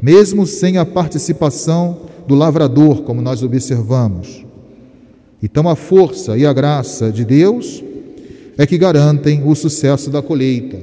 mesmo 0.00 0.46
sem 0.46 0.76
a 0.76 0.84
participação 0.84 2.02
do 2.26 2.34
lavrador, 2.34 3.02
como 3.02 3.22
nós 3.22 3.42
observamos. 3.42 4.44
Então, 5.42 5.68
a 5.68 5.76
força 5.76 6.36
e 6.36 6.44
a 6.44 6.52
graça 6.52 7.10
de 7.10 7.24
Deus 7.24 7.82
é 8.58 8.66
que 8.66 8.78
garantem 8.78 9.42
o 9.44 9.54
sucesso 9.54 10.10
da 10.10 10.22
colheita. 10.22 10.78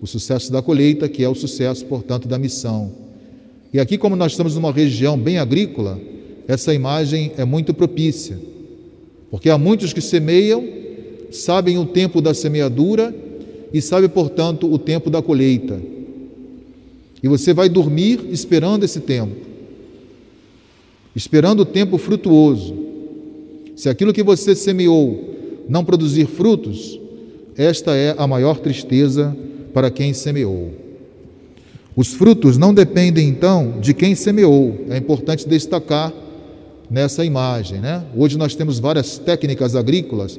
O 0.00 0.06
sucesso 0.06 0.50
da 0.50 0.62
colheita, 0.62 1.08
que 1.08 1.22
é 1.22 1.28
o 1.28 1.34
sucesso, 1.34 1.84
portanto, 1.84 2.26
da 2.26 2.38
missão. 2.38 2.90
E 3.72 3.78
aqui, 3.78 3.96
como 3.96 4.16
nós 4.16 4.32
estamos 4.32 4.54
numa 4.54 4.72
região 4.72 5.16
bem 5.18 5.38
agrícola, 5.38 6.00
essa 6.48 6.74
imagem 6.74 7.32
é 7.36 7.44
muito 7.44 7.72
propícia. 7.72 8.49
Porque 9.30 9.48
há 9.48 9.56
muitos 9.56 9.92
que 9.92 10.00
semeiam, 10.00 10.66
sabem 11.30 11.78
o 11.78 11.86
tempo 11.86 12.20
da 12.20 12.34
semeadura 12.34 13.14
e 13.72 13.80
sabem, 13.80 14.08
portanto, 14.08 14.70
o 14.70 14.78
tempo 14.78 15.08
da 15.08 15.22
colheita. 15.22 15.80
E 17.22 17.28
você 17.28 17.52
vai 17.52 17.68
dormir 17.68 18.20
esperando 18.30 18.84
esse 18.84 19.00
tempo, 19.00 19.36
esperando 21.14 21.60
o 21.60 21.66
tempo 21.66 21.98
frutuoso. 21.98 22.74
Se 23.76 23.88
aquilo 23.88 24.12
que 24.12 24.22
você 24.22 24.54
semeou 24.54 25.30
não 25.68 25.84
produzir 25.84 26.26
frutos, 26.26 26.98
esta 27.56 27.94
é 27.94 28.14
a 28.18 28.26
maior 28.26 28.58
tristeza 28.58 29.36
para 29.72 29.90
quem 29.90 30.12
semeou. 30.12 30.72
Os 31.94 32.14
frutos 32.14 32.56
não 32.56 32.72
dependem 32.72 33.28
então 33.28 33.78
de 33.80 33.92
quem 33.92 34.14
semeou, 34.14 34.86
é 34.88 34.96
importante 34.96 35.48
destacar 35.48 36.12
nessa 36.90 37.24
imagem. 37.24 37.80
Né? 37.80 38.04
Hoje 38.16 38.36
nós 38.36 38.54
temos 38.54 38.78
várias 38.78 39.16
técnicas 39.16 39.76
agrícolas 39.76 40.38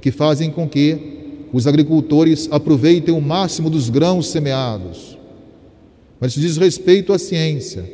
que 0.00 0.10
fazem 0.10 0.50
com 0.50 0.68
que 0.68 1.16
os 1.52 1.66
agricultores 1.66 2.48
aproveitem 2.50 3.14
o 3.14 3.20
máximo 3.20 3.70
dos 3.70 3.88
grãos 3.88 4.28
semeados. 4.28 5.16
Mas 6.20 6.32
isso 6.32 6.40
diz 6.40 6.56
respeito 6.56 7.12
à 7.12 7.18
ciência. 7.18 7.84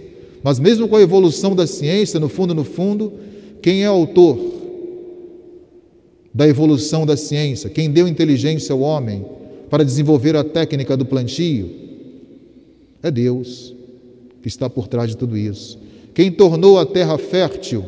Mas 0.42 0.58
mesmo 0.58 0.88
com 0.88 0.96
a 0.96 1.02
evolução 1.02 1.54
da 1.54 1.66
ciência, 1.66 2.18
no 2.18 2.28
fundo, 2.28 2.54
no 2.54 2.64
fundo, 2.64 3.12
quem 3.60 3.84
é 3.84 3.86
autor 3.86 4.38
da 6.34 6.48
evolução 6.48 7.06
da 7.06 7.16
ciência? 7.16 7.70
Quem 7.70 7.90
deu 7.90 8.08
inteligência 8.08 8.72
ao 8.72 8.80
homem 8.80 9.24
para 9.70 9.84
desenvolver 9.84 10.34
a 10.34 10.42
técnica 10.42 10.96
do 10.96 11.04
plantio? 11.04 11.70
É 13.02 13.10
Deus 13.10 13.74
que 14.40 14.48
está 14.48 14.68
por 14.68 14.88
trás 14.88 15.10
de 15.10 15.16
tudo 15.16 15.36
isso. 15.36 15.78
Quem 16.14 16.30
tornou 16.30 16.78
a 16.78 16.84
terra 16.84 17.16
fértil 17.16 17.84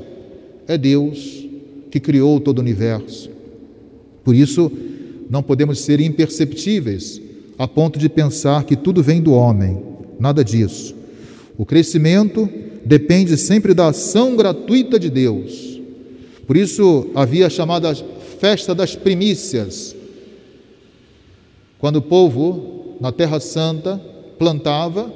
é 0.66 0.78
Deus 0.78 1.47
que 1.90 2.00
criou 2.00 2.40
todo 2.40 2.59
o 2.59 2.61
universo. 2.62 3.31
Por 4.25 4.35
isso, 4.35 4.71
não 5.31 5.43
podemos 5.43 5.81
ser 5.81 6.00
imperceptíveis 6.00 7.21
a 7.59 7.69
ponto 7.69 7.99
de 7.99 8.09
pensar 8.09 8.64
que 8.64 8.76
tudo 8.76 9.02
vem 9.02 9.21
do 9.21 9.33
homem. 9.33 9.81
Nada 10.19 10.45
disso. 10.45 10.95
O 11.57 11.64
crescimento 11.64 12.49
depende 12.85 13.37
sempre 13.37 13.75
da 13.75 13.88
ação 13.88 14.35
gratuita 14.37 14.99
de 14.99 15.11
Deus. 15.11 15.81
Por 16.47 16.57
isso 16.57 17.11
havia 17.14 17.47
a 17.47 17.50
chamada 17.50 17.95
festa 18.38 18.75
das 18.75 18.97
primícias. 18.97 19.95
Quando 21.78 21.97
o 21.97 22.02
povo 22.02 22.97
na 23.00 23.12
Terra 23.12 23.40
Santa 23.40 24.00
plantava, 24.38 25.12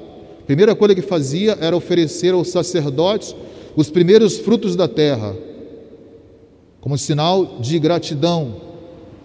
primeira 0.48 0.74
coisa 0.74 0.94
que 0.94 1.02
fazia 1.02 1.58
era 1.60 1.76
oferecer 1.76 2.32
aos 2.32 2.48
sacerdotes 2.48 3.36
os 3.76 3.90
primeiros 3.90 4.38
frutos 4.38 4.74
da 4.74 4.88
terra, 4.88 5.36
como 6.80 6.96
sinal 6.96 7.58
de 7.60 7.78
gratidão 7.78 8.56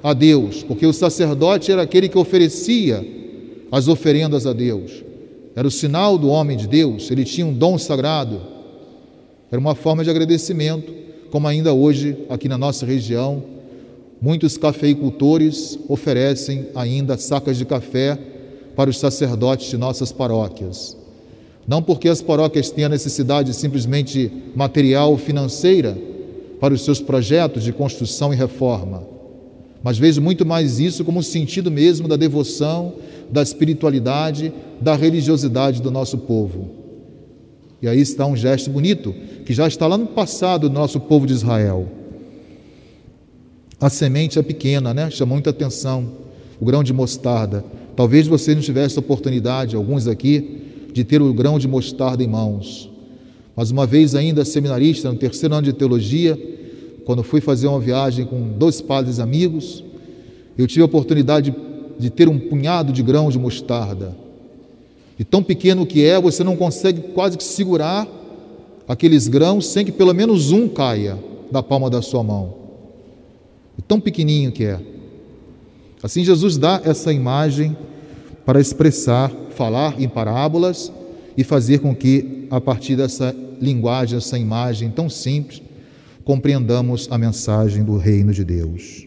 a 0.04 0.12
Deus, 0.12 0.64
porque 0.64 0.86
o 0.86 0.92
sacerdote 0.92 1.72
era 1.72 1.82
aquele 1.82 2.10
que 2.10 2.18
oferecia 2.18 3.08
as 3.72 3.88
oferendas 3.88 4.46
a 4.46 4.52
Deus. 4.52 5.02
Era 5.56 5.66
o 5.66 5.72
sinal 5.72 6.18
do 6.18 6.28
homem 6.28 6.58
de 6.58 6.68
Deus, 6.68 7.10
ele 7.10 7.24
tinha 7.24 7.48
um 7.48 7.54
dom 7.54 7.78
sagrado. 7.78 8.42
Era 9.50 9.62
uma 9.62 9.76
forma 9.76 10.04
de 10.04 10.10
agradecimento, 10.10 10.94
como 11.32 11.48
ainda 11.48 11.74
hoje 11.74 12.18
aqui 12.30 12.50
na 12.50 12.58
nossa 12.58 12.86
região, 12.86 13.42
muitos 14.22 14.58
cafeicultores 14.58 15.80
oferecem 15.88 16.68
ainda 16.76 17.18
sacas 17.18 17.58
de 17.58 17.64
café 17.64 18.20
para 18.76 18.90
os 18.90 18.98
sacerdotes 19.00 19.70
de 19.70 19.78
nossas 19.78 20.12
paróquias. 20.12 21.02
Não 21.68 21.82
porque 21.82 22.10
as 22.10 22.22
paróquias 22.22 22.70
tenham 22.70 22.90
necessidade 22.90 23.54
simplesmente 23.54 24.32
material 24.56 25.12
ou 25.12 25.18
financeira 25.18 25.98
para 26.60 26.74
os 26.74 26.84
seus 26.84 27.00
projetos 27.00 27.64
de 27.64 27.72
construção 27.72 28.34
e 28.34 28.38
reforma, 28.38 29.04
mas 29.84 29.98
vejo 29.98 30.22
muito 30.22 30.46
mais 30.46 30.80
isso 30.80 31.04
como 31.04 31.20
um 31.20 31.24
sentido 31.24 31.70
mesmo 31.70 32.08
da 32.08 32.16
devoção, 32.16 32.94
da 33.30 33.42
espiritualidade, 33.42 34.54
da 34.80 34.96
religiosidade 34.96 35.82
do 35.82 35.92
nosso 35.92 36.20
povo. 36.20 36.70
E 37.82 37.88
aí 37.88 38.00
está 38.00 38.26
um 38.26 38.36
gesto 38.36 38.70
bonito, 38.70 39.14
que 39.46 39.54
já 39.54 39.68
está 39.68 39.86
lá 39.88 39.98
no 39.98 40.08
passado 40.08 40.70
do 40.70 40.74
nosso 40.74 41.02
povo 41.02 41.28
de 41.28 41.34
Israel. 41.34 41.86
A 43.78 43.90
semente 43.90 44.40
é 44.40 44.42
pequena, 44.42 44.94
né? 44.94 45.10
Chama 45.12 45.34
muita 45.34 45.50
atenção. 45.50 46.10
O 46.62 46.64
grão 46.64 46.82
de 46.82 46.94
mostarda. 46.94 47.66
Talvez 47.94 48.26
você 48.26 48.56
não 48.56 48.62
tivesse 48.62 48.98
oportunidade, 48.98 49.76
alguns 49.76 50.08
aqui, 50.08 50.63
de 50.94 51.04
ter 51.04 51.22
o 51.22 51.34
grão 51.34 51.58
de 51.58 51.68
mostarda 51.68 52.24
em 52.24 52.28
mãos. 52.28 52.90
Mas 53.56 53.72
uma 53.72 53.86
vez 53.86 54.16
ainda 54.16 54.46
seminarista, 54.46 55.12
no 55.12 55.18
terceiro 55.18 55.54
ano 55.56 55.66
de 55.66 55.74
teologia, 55.74 56.40
quando 57.06 57.24
fui 57.24 57.42
fazer 57.42 57.68
uma 57.68 57.80
viagem 57.80 58.26
com 58.26 58.50
dois 58.58 58.80
padres 58.80 59.20
amigos, 59.20 59.84
eu 60.58 60.68
tive 60.68 60.82
a 60.82 60.86
oportunidade 60.86 61.54
de, 62.00 62.10
ter 62.10 62.30
um 62.30 62.40
punhado 62.40 62.94
de 62.94 63.04
grãos 63.04 63.34
de 63.34 63.40
mostarda. 63.40 64.16
E 65.18 65.24
tão 65.24 65.44
pequeno 65.44 65.86
que 65.86 66.06
é, 66.06 66.20
você 66.20 66.44
não 66.44 66.56
consegue 66.56 67.02
quase 67.14 67.38
que 67.38 67.44
segurar 67.44 68.08
aqueles 68.88 69.28
grãos 69.28 69.68
sem 69.68 69.86
que 69.86 69.92
pelo 69.92 70.14
menos 70.14 70.52
um 70.52 70.68
caia 70.68 71.18
da 71.52 71.62
palma 71.62 71.90
da 71.90 72.02
sua 72.02 72.24
mão. 72.24 72.56
E 73.78 73.82
tão 73.82 74.00
pequenininho 74.00 74.52
que 74.52 74.64
é. 74.64 74.80
Assim, 76.02 76.24
Jesus 76.24 76.58
dá 76.58 76.82
essa 76.84 77.14
imagem 77.14 77.76
para 78.46 78.60
expressar, 78.60 79.32
falar 79.56 80.00
em 80.00 80.08
parábolas 80.08 80.92
e 81.38 81.44
fazer 81.44 81.80
com 81.80 81.96
que, 81.96 82.48
a 82.52 82.60
partir 82.60 82.96
dessa 82.96 83.36
linguagem, 83.62 84.18
essa 84.18 84.38
imagem 84.38 84.90
tão 84.92 85.10
simples, 85.10 85.62
compreendamos 86.24 87.08
a 87.12 87.18
mensagem 87.18 87.84
do 87.84 87.98
reino 87.98 88.34
de 88.34 88.44
Deus. 88.44 89.06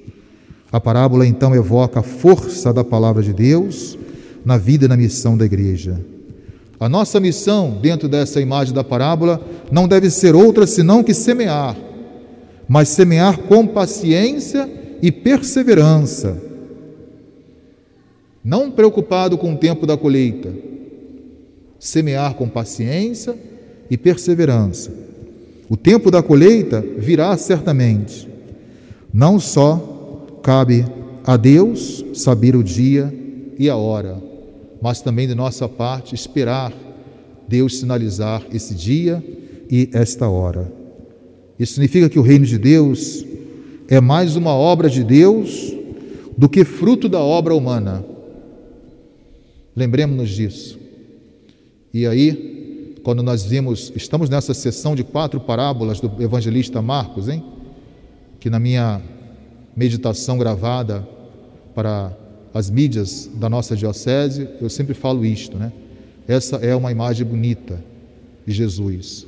A 0.72 0.80
parábola 0.80 1.26
então 1.26 1.54
evoca 1.54 2.00
a 2.00 2.02
força 2.02 2.72
da 2.72 2.84
palavra 2.84 3.22
de 3.22 3.32
Deus 3.32 3.96
na 4.44 4.56
vida 4.58 4.84
e 4.84 4.88
na 4.88 4.96
missão 4.96 5.36
da 5.36 5.44
igreja. 5.44 6.00
A 6.78 6.88
nossa 6.88 7.18
missão, 7.18 7.78
dentro 7.80 8.08
dessa 8.08 8.40
imagem 8.40 8.74
da 8.74 8.84
parábola, 8.84 9.40
não 9.72 9.88
deve 9.88 10.10
ser 10.10 10.34
outra 10.34 10.66
senão 10.66 11.02
que 11.02 11.14
semear, 11.14 11.74
mas 12.68 12.90
semear 12.90 13.38
com 13.38 13.66
paciência 13.66 14.68
e 15.00 15.10
perseverança. 15.10 16.45
Não 18.46 18.70
preocupado 18.70 19.36
com 19.36 19.54
o 19.54 19.56
tempo 19.56 19.88
da 19.88 19.96
colheita, 19.96 20.54
semear 21.80 22.34
com 22.34 22.48
paciência 22.48 23.36
e 23.90 23.96
perseverança. 23.96 24.94
O 25.68 25.76
tempo 25.76 26.12
da 26.12 26.22
colheita 26.22 26.80
virá 26.96 27.36
certamente. 27.36 28.28
Não 29.12 29.40
só 29.40 30.38
cabe 30.44 30.86
a 31.24 31.36
Deus 31.36 32.04
saber 32.14 32.54
o 32.54 32.62
dia 32.62 33.12
e 33.58 33.68
a 33.68 33.74
hora, 33.74 34.22
mas 34.80 35.00
também 35.00 35.26
de 35.26 35.34
nossa 35.34 35.68
parte 35.68 36.14
esperar 36.14 36.72
Deus 37.48 37.80
sinalizar 37.80 38.46
esse 38.52 38.76
dia 38.76 39.24
e 39.68 39.90
esta 39.92 40.28
hora. 40.28 40.72
Isso 41.58 41.74
significa 41.74 42.08
que 42.08 42.18
o 42.20 42.22
reino 42.22 42.46
de 42.46 42.58
Deus 42.58 43.26
é 43.88 44.00
mais 44.00 44.36
uma 44.36 44.54
obra 44.54 44.88
de 44.88 45.02
Deus 45.02 45.74
do 46.38 46.48
que 46.48 46.64
fruto 46.64 47.08
da 47.08 47.18
obra 47.18 47.52
humana. 47.52 48.14
Lembremos-nos 49.76 50.30
disso. 50.30 50.78
E 51.92 52.06
aí, 52.06 52.94
quando 53.04 53.22
nós 53.22 53.44
vimos, 53.44 53.92
estamos 53.94 54.30
nessa 54.30 54.54
sessão 54.54 54.96
de 54.96 55.04
quatro 55.04 55.38
parábolas 55.38 56.00
do 56.00 56.10
evangelista 56.22 56.80
Marcos, 56.80 57.28
hein? 57.28 57.44
Que 58.40 58.48
na 58.48 58.58
minha 58.58 59.02
meditação 59.76 60.38
gravada 60.38 61.06
para 61.74 62.10
as 62.54 62.70
mídias 62.70 63.30
da 63.34 63.50
nossa 63.50 63.76
diocese, 63.76 64.48
eu 64.62 64.70
sempre 64.70 64.94
falo 64.94 65.26
isto, 65.26 65.58
né? 65.58 65.70
Essa 66.26 66.56
é 66.56 66.74
uma 66.74 66.90
imagem 66.90 67.26
bonita 67.26 67.78
de 68.46 68.54
Jesus. 68.54 69.26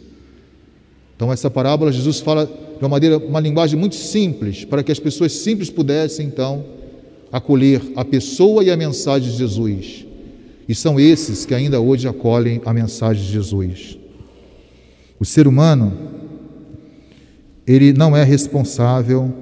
Então, 1.15 1.31
essa 1.31 1.51
parábola, 1.51 1.93
Jesus 1.93 2.21
fala 2.21 2.47
de 2.47 2.83
uma 2.83 2.89
maneira, 2.89 3.19
uma 3.19 3.41
linguagem 3.41 3.79
muito 3.79 3.97
simples, 3.97 4.65
para 4.65 4.83
que 4.83 4.91
as 4.91 4.99
pessoas 4.99 5.33
simples 5.33 5.69
pudessem, 5.69 6.27
então, 6.27 6.65
acolher 7.31 7.83
a 7.95 8.05
pessoa 8.05 8.65
e 8.65 8.71
a 8.71 8.77
mensagem 8.77 9.31
de 9.31 9.37
Jesus. 9.37 10.08
E 10.69 10.75
são 10.75 11.01
esses 11.01 11.47
que 11.47 11.55
ainda 11.55 11.81
hoje 11.81 12.07
acolhem 12.07 12.61
a 12.67 12.75
mensagem 12.75 13.25
de 13.25 13.33
Jesus. 13.33 13.99
O 15.19 15.25
ser 15.25 15.49
humano, 15.49 15.97
ele 17.67 17.95
não 17.95 18.15
é 18.15 18.23
responsável 18.23 19.33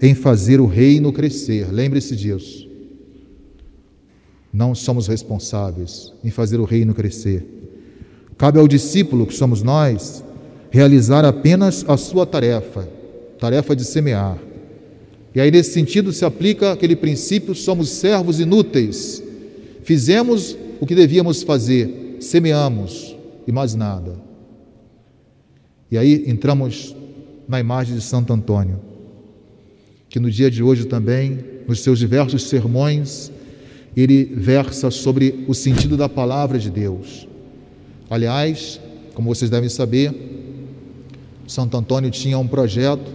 em 0.00 0.14
fazer 0.14 0.60
o 0.60 0.66
reino 0.66 1.12
crescer, 1.12 1.72
lembre-se 1.72 2.14
disso. 2.14 2.68
Não 4.52 4.74
somos 4.74 5.08
responsáveis 5.08 6.12
em 6.22 6.30
fazer 6.30 6.60
o 6.60 6.64
reino 6.64 6.94
crescer. 6.94 7.44
Cabe 8.38 8.58
ao 8.58 8.68
discípulo, 8.68 9.26
que 9.26 9.34
somos 9.34 9.62
nós, 9.62 10.22
realizar 10.70 11.24
apenas 11.24 11.84
a 11.88 11.96
sua 11.96 12.24
tarefa, 12.24 12.88
tarefa 13.38 13.74
de 13.74 13.84
semear. 13.84 14.38
E 15.34 15.40
aí, 15.40 15.50
nesse 15.50 15.72
sentido, 15.72 16.12
se 16.12 16.24
aplica 16.24 16.72
aquele 16.72 16.94
princípio: 16.94 17.54
somos 17.54 17.88
servos 17.88 18.40
inúteis 18.40 19.21
Fizemos 19.82 20.56
o 20.80 20.86
que 20.86 20.94
devíamos 20.94 21.42
fazer, 21.42 22.16
semeamos 22.20 23.16
e 23.46 23.52
mais 23.52 23.74
nada. 23.74 24.14
E 25.90 25.98
aí 25.98 26.24
entramos 26.26 26.94
na 27.48 27.60
imagem 27.60 27.94
de 27.94 28.00
Santo 28.00 28.32
Antônio, 28.32 28.80
que 30.08 30.20
no 30.20 30.30
dia 30.30 30.50
de 30.50 30.62
hoje 30.62 30.86
também, 30.86 31.44
nos 31.66 31.80
seus 31.80 31.98
diversos 31.98 32.44
sermões, 32.44 33.30
ele 33.96 34.24
versa 34.24 34.90
sobre 34.90 35.44
o 35.46 35.54
sentido 35.54 35.96
da 35.96 36.08
palavra 36.08 36.58
de 36.58 36.70
Deus. 36.70 37.28
Aliás, 38.08 38.80
como 39.14 39.34
vocês 39.34 39.50
devem 39.50 39.68
saber, 39.68 40.14
Santo 41.46 41.76
Antônio 41.76 42.10
tinha 42.10 42.38
um 42.38 42.46
projeto 42.46 43.10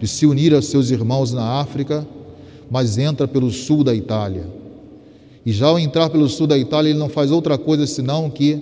de 0.00 0.06
se 0.06 0.24
unir 0.24 0.54
a 0.54 0.62
seus 0.62 0.90
irmãos 0.90 1.32
na 1.32 1.60
África, 1.60 2.06
mas 2.70 2.96
entra 2.98 3.26
pelo 3.26 3.50
sul 3.50 3.82
da 3.82 3.94
Itália. 3.94 4.46
E 5.48 5.52
já 5.52 5.68
ao 5.68 5.78
entrar 5.78 6.10
pelo 6.10 6.28
sul 6.28 6.46
da 6.46 6.58
Itália, 6.58 6.90
ele 6.90 6.98
não 6.98 7.08
faz 7.08 7.30
outra 7.30 7.56
coisa 7.56 7.86
senão 7.86 8.28
que 8.28 8.60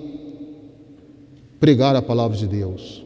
pregar 1.59 1.97
a 1.97 2.01
palavra 2.01 2.37
de 2.37 2.47
Deus, 2.47 3.05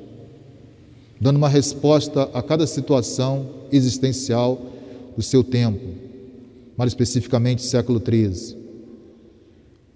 dando 1.18 1.38
uma 1.38 1.48
resposta 1.48 2.28
a 2.34 2.42
cada 2.42 2.66
situação 2.66 3.46
existencial 3.72 4.60
do 5.16 5.22
seu 5.22 5.42
tempo, 5.42 5.80
mais 6.76 6.90
especificamente 6.90 7.62
século 7.62 7.98
XIII. 8.06 8.54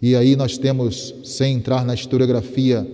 E 0.01 0.17
aí 0.17 0.35
nós 0.35 0.57
temos, 0.57 1.15
sem 1.23 1.55
entrar 1.57 1.85
na 1.85 1.93
historiografia 1.93 2.91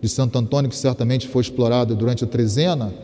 de 0.00 0.08
Santo 0.08 0.38
Antônio, 0.38 0.70
que 0.70 0.76
certamente 0.76 1.26
foi 1.26 1.42
explorado 1.42 1.96
durante 1.96 2.22
a 2.22 2.28
trezena, 2.28 2.94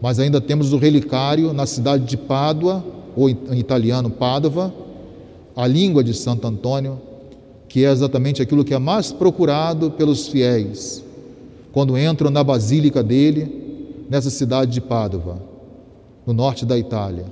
mas 0.00 0.18
ainda 0.18 0.40
temos 0.40 0.72
o 0.72 0.78
relicário 0.78 1.52
na 1.52 1.66
cidade 1.66 2.06
de 2.06 2.16
Pádua, 2.16 2.82
ou 3.14 3.28
em 3.28 3.58
italiano 3.58 4.08
Pádua, 4.08 4.72
a 5.58 5.66
língua 5.66 6.04
de 6.04 6.14
Santo 6.14 6.46
Antônio, 6.46 7.00
que 7.68 7.84
é 7.84 7.90
exatamente 7.90 8.40
aquilo 8.40 8.64
que 8.64 8.72
é 8.72 8.78
mais 8.78 9.10
procurado 9.10 9.90
pelos 9.90 10.28
fiéis 10.28 11.04
quando 11.72 11.98
entram 11.98 12.30
na 12.30 12.44
basílica 12.44 13.02
dele, 13.02 14.06
nessa 14.08 14.30
cidade 14.30 14.70
de 14.70 14.80
Pádua, 14.80 15.42
no 16.24 16.32
norte 16.32 16.64
da 16.64 16.78
Itália. 16.78 17.24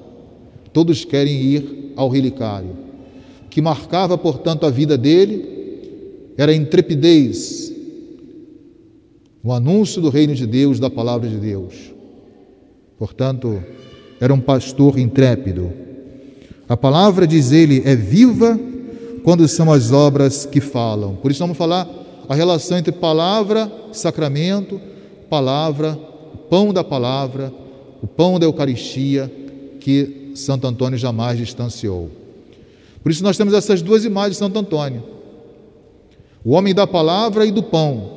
Todos 0.73 1.05
querem 1.05 1.41
ir 1.41 1.93
ao 1.95 2.09
relicário. 2.09 2.77
Que 3.49 3.63
marcava, 3.63 4.19
portanto, 4.19 4.67
a 4.67 4.71
vida 4.71 4.99
dele 4.99 6.33
era 6.37 6.51
a 6.51 6.55
intrepidez, 6.55 7.73
o 9.41 9.53
anúncio 9.53 10.03
do 10.03 10.11
reino 10.11 10.35
de 10.35 10.49
Deus, 10.49 10.81
da 10.81 10.91
palavra 10.91 11.29
de 11.29 11.37
Deus. 11.37 11.95
Portanto, 12.99 13.63
era 14.21 14.35
um 14.35 14.41
pastor 14.41 14.99
intrépido 14.99 15.86
a 16.69 16.77
palavra, 16.77 17.27
diz 17.27 17.53
ele, 17.53 17.83
é 17.85 17.95
viva 17.95 18.59
quando 19.23 19.47
são 19.47 19.73
as 19.73 19.93
obras 19.93 20.45
que 20.47 20.61
falam. 20.61 21.15
Por 21.17 21.31
isso 21.31 21.41
vamos 21.41 21.57
falar 21.57 21.89
a 22.29 22.35
relação 22.35 22.77
entre 22.77 22.93
palavra, 22.93 23.71
sacramento, 23.93 24.81
palavra, 25.31 25.99
pão 26.51 26.73
da 26.73 26.83
palavra, 26.83 27.53
o 28.03 28.07
pão 28.07 28.39
da 28.39 28.47
Eucaristia, 28.47 29.33
que 29.81 30.33
Santo 30.35 30.67
Antônio 30.67 30.99
jamais 30.99 31.39
distanciou. 31.39 32.11
Por 33.03 33.13
isso 33.13 33.23
nós 33.23 33.37
temos 33.37 33.55
essas 33.55 33.81
duas 33.81 34.05
imagens 34.05 34.33
de 34.33 34.39
Santo 34.39 34.59
Antônio: 34.59 35.05
o 36.45 36.51
homem 36.51 36.75
da 36.75 36.87
palavra 36.87 37.47
e 37.47 37.53
do 37.53 37.63
pão. 37.63 38.17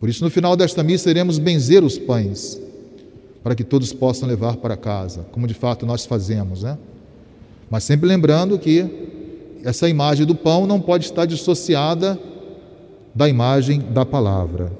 Por 0.00 0.08
isso, 0.08 0.22
no 0.22 0.30
final 0.30 0.56
desta 0.56 0.82
missa, 0.82 1.08
iremos 1.08 1.38
benzer 1.38 1.82
os 1.82 1.96
pães 1.96 2.60
para 3.46 3.54
que 3.54 3.62
todos 3.62 3.92
possam 3.92 4.28
levar 4.28 4.56
para 4.56 4.76
casa, 4.76 5.24
como 5.30 5.46
de 5.46 5.54
fato 5.54 5.86
nós 5.86 6.04
fazemos, 6.04 6.64
né? 6.64 6.76
Mas 7.70 7.84
sempre 7.84 8.08
lembrando 8.08 8.58
que 8.58 8.84
essa 9.62 9.88
imagem 9.88 10.26
do 10.26 10.34
pão 10.34 10.66
não 10.66 10.80
pode 10.80 11.04
estar 11.04 11.26
dissociada 11.26 12.18
da 13.14 13.28
imagem 13.28 13.78
da 13.78 14.04
palavra. 14.04 14.72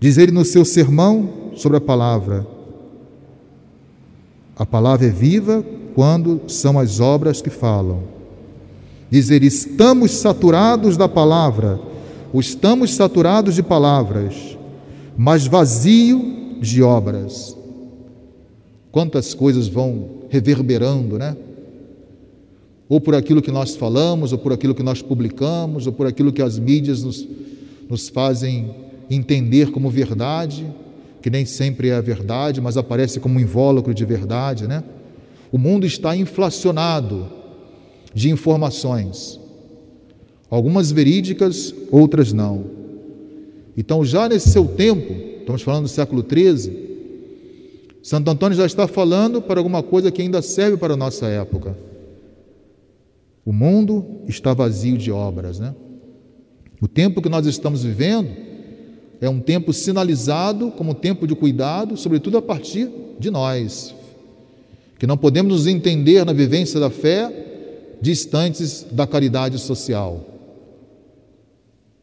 Diz 0.00 0.16
ele 0.16 0.32
no 0.32 0.42
seu 0.42 0.64
sermão 0.64 1.50
sobre 1.54 1.76
a 1.76 1.82
palavra. 1.82 2.46
A 4.56 4.64
palavra 4.64 5.06
é 5.06 5.10
viva 5.10 5.62
quando 5.94 6.40
são 6.46 6.78
as 6.78 6.98
obras 6.98 7.42
que 7.42 7.50
falam. 7.50 8.04
Dizer, 9.10 9.42
estamos 9.42 10.12
saturados 10.12 10.96
da 10.96 11.10
palavra, 11.10 11.78
ou 12.32 12.40
estamos 12.40 12.94
saturados 12.94 13.54
de 13.54 13.62
palavras, 13.62 14.56
mas 15.14 15.46
vazio 15.46 16.39
de 16.60 16.82
obras. 16.82 17.56
Quantas 18.92 19.34
coisas 19.34 19.66
vão 19.66 20.20
reverberando, 20.28 21.18
né? 21.18 21.36
Ou 22.88 23.00
por 23.00 23.14
aquilo 23.14 23.40
que 23.40 23.52
nós 23.52 23.76
falamos, 23.76 24.32
ou 24.32 24.38
por 24.38 24.52
aquilo 24.52 24.74
que 24.74 24.82
nós 24.82 25.00
publicamos, 25.00 25.86
ou 25.86 25.92
por 25.92 26.06
aquilo 26.06 26.32
que 26.32 26.42
as 26.42 26.58
mídias 26.58 27.02
nos, 27.02 27.26
nos 27.88 28.08
fazem 28.08 28.74
entender 29.08 29.70
como 29.70 29.88
verdade, 29.88 30.66
que 31.22 31.30
nem 31.30 31.44
sempre 31.44 31.88
é 31.88 31.94
a 31.94 32.00
verdade, 32.00 32.60
mas 32.60 32.76
aparece 32.76 33.20
como 33.20 33.36
um 33.36 33.40
invólucro 33.40 33.94
de 33.94 34.04
verdade, 34.04 34.66
né? 34.66 34.82
O 35.52 35.58
mundo 35.58 35.86
está 35.86 36.16
inflacionado 36.16 37.26
de 38.12 38.30
informações, 38.30 39.38
algumas 40.48 40.90
verídicas, 40.90 41.74
outras 41.90 42.32
não. 42.32 42.64
Então, 43.76 44.04
já 44.04 44.28
nesse 44.28 44.50
seu 44.50 44.66
tempo, 44.66 45.29
estamos 45.40 45.62
falando 45.62 45.84
do 45.84 45.88
século 45.88 46.24
XIII, 46.28 46.90
Santo 48.02 48.30
Antônio 48.30 48.56
já 48.56 48.64
está 48.64 48.88
falando 48.88 49.42
para 49.42 49.60
alguma 49.60 49.82
coisa 49.82 50.10
que 50.10 50.22
ainda 50.22 50.40
serve 50.40 50.76
para 50.76 50.94
a 50.94 50.96
nossa 50.96 51.26
época. 51.26 51.76
O 53.44 53.52
mundo 53.52 54.22
está 54.26 54.54
vazio 54.54 54.96
de 54.96 55.10
obras, 55.10 55.58
né? 55.58 55.74
O 56.80 56.88
tempo 56.88 57.20
que 57.20 57.28
nós 57.28 57.46
estamos 57.46 57.84
vivendo 57.84 58.30
é 59.20 59.28
um 59.28 59.38
tempo 59.38 59.72
sinalizado 59.72 60.70
como 60.70 60.94
tempo 60.94 61.26
de 61.26 61.34
cuidado, 61.34 61.96
sobretudo 61.96 62.38
a 62.38 62.42
partir 62.42 62.88
de 63.18 63.30
nós, 63.30 63.94
que 64.98 65.06
não 65.06 65.16
podemos 65.16 65.52
nos 65.52 65.66
entender 65.66 66.24
na 66.24 66.32
vivência 66.32 66.80
da 66.80 66.88
fé 66.88 67.98
distantes 68.00 68.86
da 68.90 69.06
caridade 69.06 69.58
social. 69.58 70.24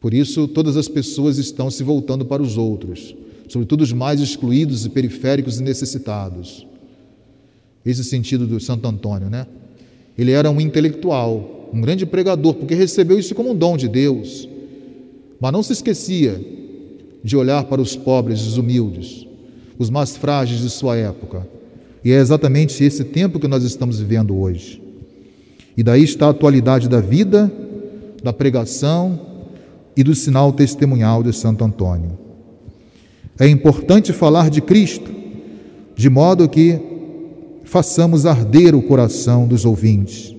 Por 0.00 0.14
isso, 0.14 0.46
todas 0.46 0.76
as 0.76 0.86
pessoas 0.86 1.38
estão 1.38 1.68
se 1.72 1.82
voltando 1.82 2.24
para 2.24 2.40
os 2.40 2.56
outros 2.56 3.16
sobretudo 3.48 3.82
os 3.82 3.92
mais 3.92 4.20
excluídos 4.20 4.84
e 4.84 4.90
periféricos 4.90 5.58
e 5.58 5.62
necessitados. 5.62 6.66
Esse 7.84 8.02
é 8.02 8.04
sentido 8.04 8.46
do 8.46 8.60
Santo 8.60 8.86
Antônio, 8.86 9.30
né? 9.30 9.46
Ele 10.16 10.32
era 10.32 10.50
um 10.50 10.60
intelectual, 10.60 11.70
um 11.72 11.80
grande 11.80 12.04
pregador, 12.04 12.54
porque 12.54 12.74
recebeu 12.74 13.18
isso 13.18 13.34
como 13.34 13.50
um 13.50 13.56
dom 13.56 13.76
de 13.76 13.88
Deus, 13.88 14.48
mas 15.40 15.52
não 15.52 15.62
se 15.62 15.72
esquecia 15.72 16.40
de 17.22 17.36
olhar 17.36 17.64
para 17.64 17.80
os 17.80 17.96
pobres, 17.96 18.42
os 18.42 18.58
humildes, 18.58 19.26
os 19.78 19.90
mais 19.90 20.16
frágeis 20.16 20.60
de 20.60 20.70
sua 20.70 20.96
época. 20.96 21.46
E 22.04 22.12
é 22.12 22.16
exatamente 22.16 22.82
esse 22.82 23.04
tempo 23.04 23.40
que 23.40 23.48
nós 23.48 23.62
estamos 23.62 23.98
vivendo 23.98 24.36
hoje. 24.36 24.82
E 25.76 25.82
daí 25.82 26.02
está 26.02 26.26
a 26.26 26.30
atualidade 26.30 26.88
da 26.88 27.00
vida, 27.00 27.50
da 28.22 28.32
pregação 28.32 29.20
e 29.96 30.02
do 30.02 30.14
sinal 30.14 30.52
testemunhal 30.52 31.22
de 31.22 31.32
Santo 31.32 31.64
Antônio. 31.64 32.27
É 33.38 33.46
importante 33.46 34.12
falar 34.12 34.50
de 34.50 34.60
Cristo, 34.60 35.10
de 35.94 36.10
modo 36.10 36.48
que 36.48 36.78
façamos 37.64 38.26
arder 38.26 38.74
o 38.74 38.82
coração 38.82 39.46
dos 39.46 39.64
ouvintes, 39.64 40.34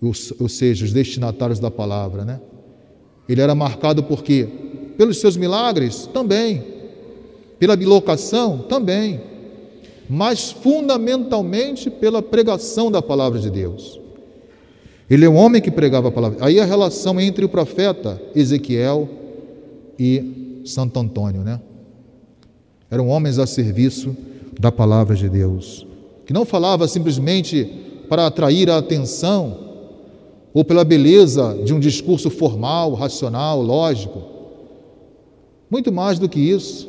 ou 0.00 0.48
seja, 0.48 0.84
os 0.84 0.92
destinatários 0.92 1.58
da 1.58 1.70
palavra, 1.70 2.24
né? 2.24 2.40
Ele 3.26 3.40
era 3.40 3.54
marcado 3.54 4.02
por 4.02 4.22
quê? 4.22 4.46
Pelos 4.98 5.18
seus 5.18 5.36
milagres? 5.36 6.06
Também. 6.12 6.62
Pela 7.58 7.74
bilocação? 7.74 8.58
Também. 8.58 9.20
Mas 10.10 10.50
fundamentalmente 10.50 11.88
pela 11.88 12.20
pregação 12.20 12.90
da 12.90 13.00
palavra 13.00 13.38
de 13.38 13.50
Deus. 13.50 13.98
Ele 15.08 15.24
é 15.24 15.28
um 15.28 15.36
homem 15.36 15.62
que 15.62 15.70
pregava 15.70 16.08
a 16.08 16.12
palavra. 16.12 16.38
Aí 16.44 16.60
a 16.60 16.64
relação 16.66 17.18
entre 17.18 17.44
o 17.44 17.48
profeta 17.48 18.20
Ezequiel 18.34 19.08
e 19.98 20.62
Santo 20.66 20.98
Antônio, 20.98 21.42
né? 21.42 21.60
Eram 22.94 23.08
homens 23.08 23.40
a 23.40 23.46
serviço 23.46 24.16
da 24.60 24.70
palavra 24.70 25.16
de 25.16 25.28
Deus, 25.28 25.84
que 26.24 26.32
não 26.32 26.44
falava 26.44 26.86
simplesmente 26.86 27.68
para 28.08 28.24
atrair 28.24 28.70
a 28.70 28.78
atenção 28.78 29.58
ou 30.54 30.64
pela 30.64 30.84
beleza 30.84 31.58
de 31.64 31.74
um 31.74 31.80
discurso 31.80 32.30
formal, 32.30 32.94
racional, 32.94 33.60
lógico. 33.60 34.22
Muito 35.68 35.90
mais 35.90 36.20
do 36.20 36.28
que 36.28 36.38
isso. 36.38 36.88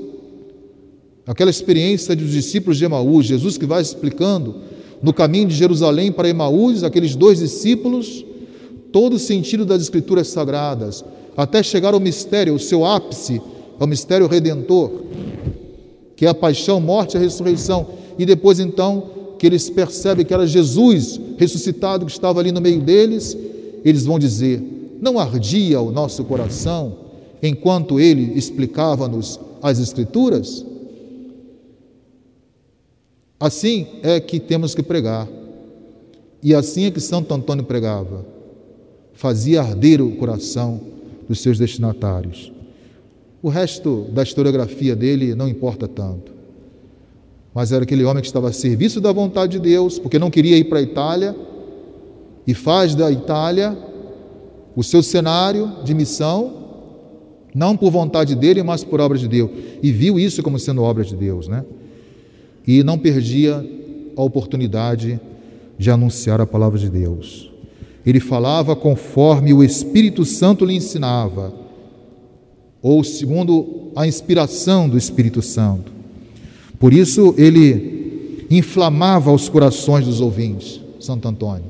Aquela 1.25 1.49
experiência 1.49 2.15
dos 2.15 2.29
discípulos 2.29 2.77
de 2.77 2.85
Emaús, 2.85 3.25
Jesus 3.25 3.57
que 3.57 3.65
vai 3.65 3.81
explicando 3.81 4.57
no 5.01 5.11
caminho 5.11 5.47
de 5.47 5.55
Jerusalém 5.55 6.11
para 6.11 6.29
Emaús, 6.29 6.83
aqueles 6.83 7.15
dois 7.15 7.39
discípulos, 7.39 8.23
todo 8.91 9.13
o 9.13 9.19
sentido 9.19 9.65
das 9.65 9.81
Escrituras 9.81 10.27
sagradas, 10.27 11.03
até 11.35 11.63
chegar 11.63 11.95
ao 11.95 11.99
mistério, 11.99 12.53
o 12.53 12.59
seu 12.59 12.85
ápice, 12.85 13.41
ao 13.79 13.87
mistério 13.87 14.27
redentor 14.27 15.03
que 16.15 16.25
é 16.25 16.29
a 16.29 16.33
paixão, 16.33 16.79
morte 16.79 17.15
e 17.15 17.17
a 17.17 17.21
ressurreição. 17.21 17.87
E 18.17 18.25
depois 18.25 18.59
então 18.59 19.09
que 19.37 19.45
eles 19.45 19.69
percebem 19.69 20.25
que 20.25 20.33
era 20.33 20.47
Jesus 20.47 21.19
ressuscitado 21.37 22.05
que 22.05 22.11
estava 22.11 22.39
ali 22.39 22.51
no 22.51 22.61
meio 22.61 22.81
deles, 22.81 23.37
eles 23.83 24.05
vão 24.05 24.17
dizer: 24.17 24.61
Não 25.01 25.19
ardia 25.19 25.81
o 25.81 25.91
nosso 25.91 26.23
coração 26.23 26.97
enquanto 27.41 27.99
ele 27.99 28.37
explicava-nos 28.37 29.39
as 29.61 29.79
Escrituras? 29.79 30.65
Assim 33.39 33.87
é 34.01 34.19
que 34.19 34.39
temos 34.39 34.73
que 34.73 34.81
pregar. 34.81 35.27
E 36.41 36.53
assim 36.53 36.85
é 36.85 36.91
que 36.91 37.01
Santo 37.01 37.33
Antônio 37.33 37.63
pregava. 37.63 38.25
Fazia 39.13 39.61
arder 39.61 40.01
o 40.01 40.15
coração 40.15 40.79
dos 41.27 41.39
seus 41.41 41.57
destinatários. 41.57 42.51
O 43.45 43.49
resto 43.49 44.07
da 44.11 44.23
historiografia 44.23 44.95
dele 44.95 45.35
não 45.35 45.47
importa 45.47 45.87
tanto. 45.87 46.31
Mas 47.53 47.71
era 47.71 47.83
aquele 47.83 48.03
homem 48.03 48.19
que 48.19 48.25
estava 48.25 48.49
a 48.49 48.51
serviço 48.51 48.99
da 48.99 49.11
vontade 49.11 49.51
de 49.51 49.59
Deus, 49.59 49.99
porque 49.99 50.17
não 50.17 50.31
queria 50.31 50.57
ir 50.57 50.63
para 50.63 50.79
a 50.79 50.81
Itália, 50.81 51.35
e 52.47 52.55
faz 52.55 52.95
da 52.95 53.11
Itália 53.11 53.77
o 54.75 54.83
seu 54.83 55.03
cenário 55.03 55.73
de 55.83 55.93
missão, 55.93 56.53
não 57.53 57.77
por 57.77 57.91
vontade 57.91 58.33
dele, 58.33 58.63
mas 58.63 58.83
por 58.83 58.99
obra 58.99 59.15
de 59.15 59.27
Deus. 59.27 59.51
E 59.83 59.91
viu 59.91 60.17
isso 60.17 60.41
como 60.41 60.57
sendo 60.57 60.81
obra 60.81 61.03
de 61.03 61.15
Deus, 61.15 61.47
né? 61.47 61.63
E 62.65 62.83
não 62.83 62.97
perdia 62.97 63.63
a 64.17 64.23
oportunidade 64.23 65.19
de 65.77 65.91
anunciar 65.91 66.41
a 66.41 66.47
palavra 66.47 66.79
de 66.79 66.89
Deus. 66.89 67.51
Ele 68.03 68.19
falava 68.19 68.75
conforme 68.75 69.53
o 69.53 69.63
Espírito 69.63 70.25
Santo 70.25 70.65
lhe 70.65 70.73
ensinava 70.73 71.64
ou 72.87 73.03
segundo 73.03 73.89
a 73.95 74.05
inspiração 74.05 74.87
do 74.87 74.95
Espírito 74.95 75.41
Santo. 75.41 75.91
Por 76.77 76.93
isso 76.93 77.33
ele 77.35 78.45
inflamava 78.47 79.31
os 79.31 79.49
corações 79.49 80.05
dos 80.05 80.21
ouvintes, 80.21 80.79
Santo 80.99 81.27
Antônio. 81.27 81.65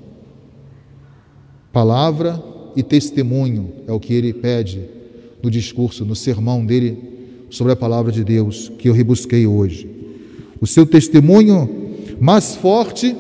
Palavra 1.72 2.44
e 2.76 2.84
testemunho 2.84 3.72
é 3.88 3.94
o 3.94 4.00
que 4.00 4.14
ele 4.14 4.34
pede 4.34 4.82
no 5.42 5.50
discurso, 5.50 6.04
no 6.04 6.18
sermão 6.18 6.66
dele 6.66 6.98
sobre 7.50 7.72
a 7.72 7.78
palavra 7.78 8.12
de 8.12 8.22
Deus 8.22 8.70
que 8.78 8.90
eu 8.90 8.94
rebusquei 8.94 9.48
hoje. 9.48 9.90
O 10.60 10.68
seu 10.68 10.86
testemunho 10.86 11.94
mais 12.20 12.56
forte, 12.56 13.16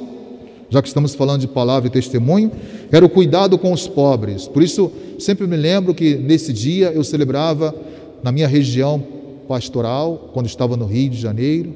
já 0.75 0.81
que 0.81 0.89
estamos 0.89 1.15
falando 1.15 1.39
de 1.39 1.47
palavra 1.47 1.87
e 1.87 1.89
testemunho, 1.89 2.51
era 2.91 3.05
o 3.05 3.07
cuidado 3.07 3.57
com 3.57 3.71
os 3.71 3.87
pobres. 3.87 4.45
Por 4.45 4.61
isso, 4.61 4.91
sempre 5.17 5.47
me 5.47 5.55
lembro 5.55 5.95
que 5.95 6.15
nesse 6.15 6.51
dia 6.51 6.91
eu 6.91 7.01
celebrava 7.01 7.73
na 8.21 8.29
minha 8.29 8.45
região 8.45 9.01
pastoral, 9.47 10.31
quando 10.33 10.47
estava 10.47 10.75
no 10.75 10.85
Rio 10.85 11.11
de 11.11 11.17
Janeiro, 11.17 11.73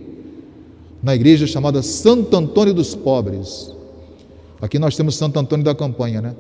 na 1.02 1.16
igreja 1.16 1.48
chamada 1.48 1.82
Santo 1.82 2.36
Antônio 2.36 2.74
dos 2.74 2.94
Pobres. 2.94 3.74
Aqui 4.62 4.78
nós 4.78 4.98
temos 4.98 5.16
Santo 5.16 5.40
Antônio 5.40 5.64
da 5.64 5.74
Campanha, 5.74 6.22
né? 6.22 6.36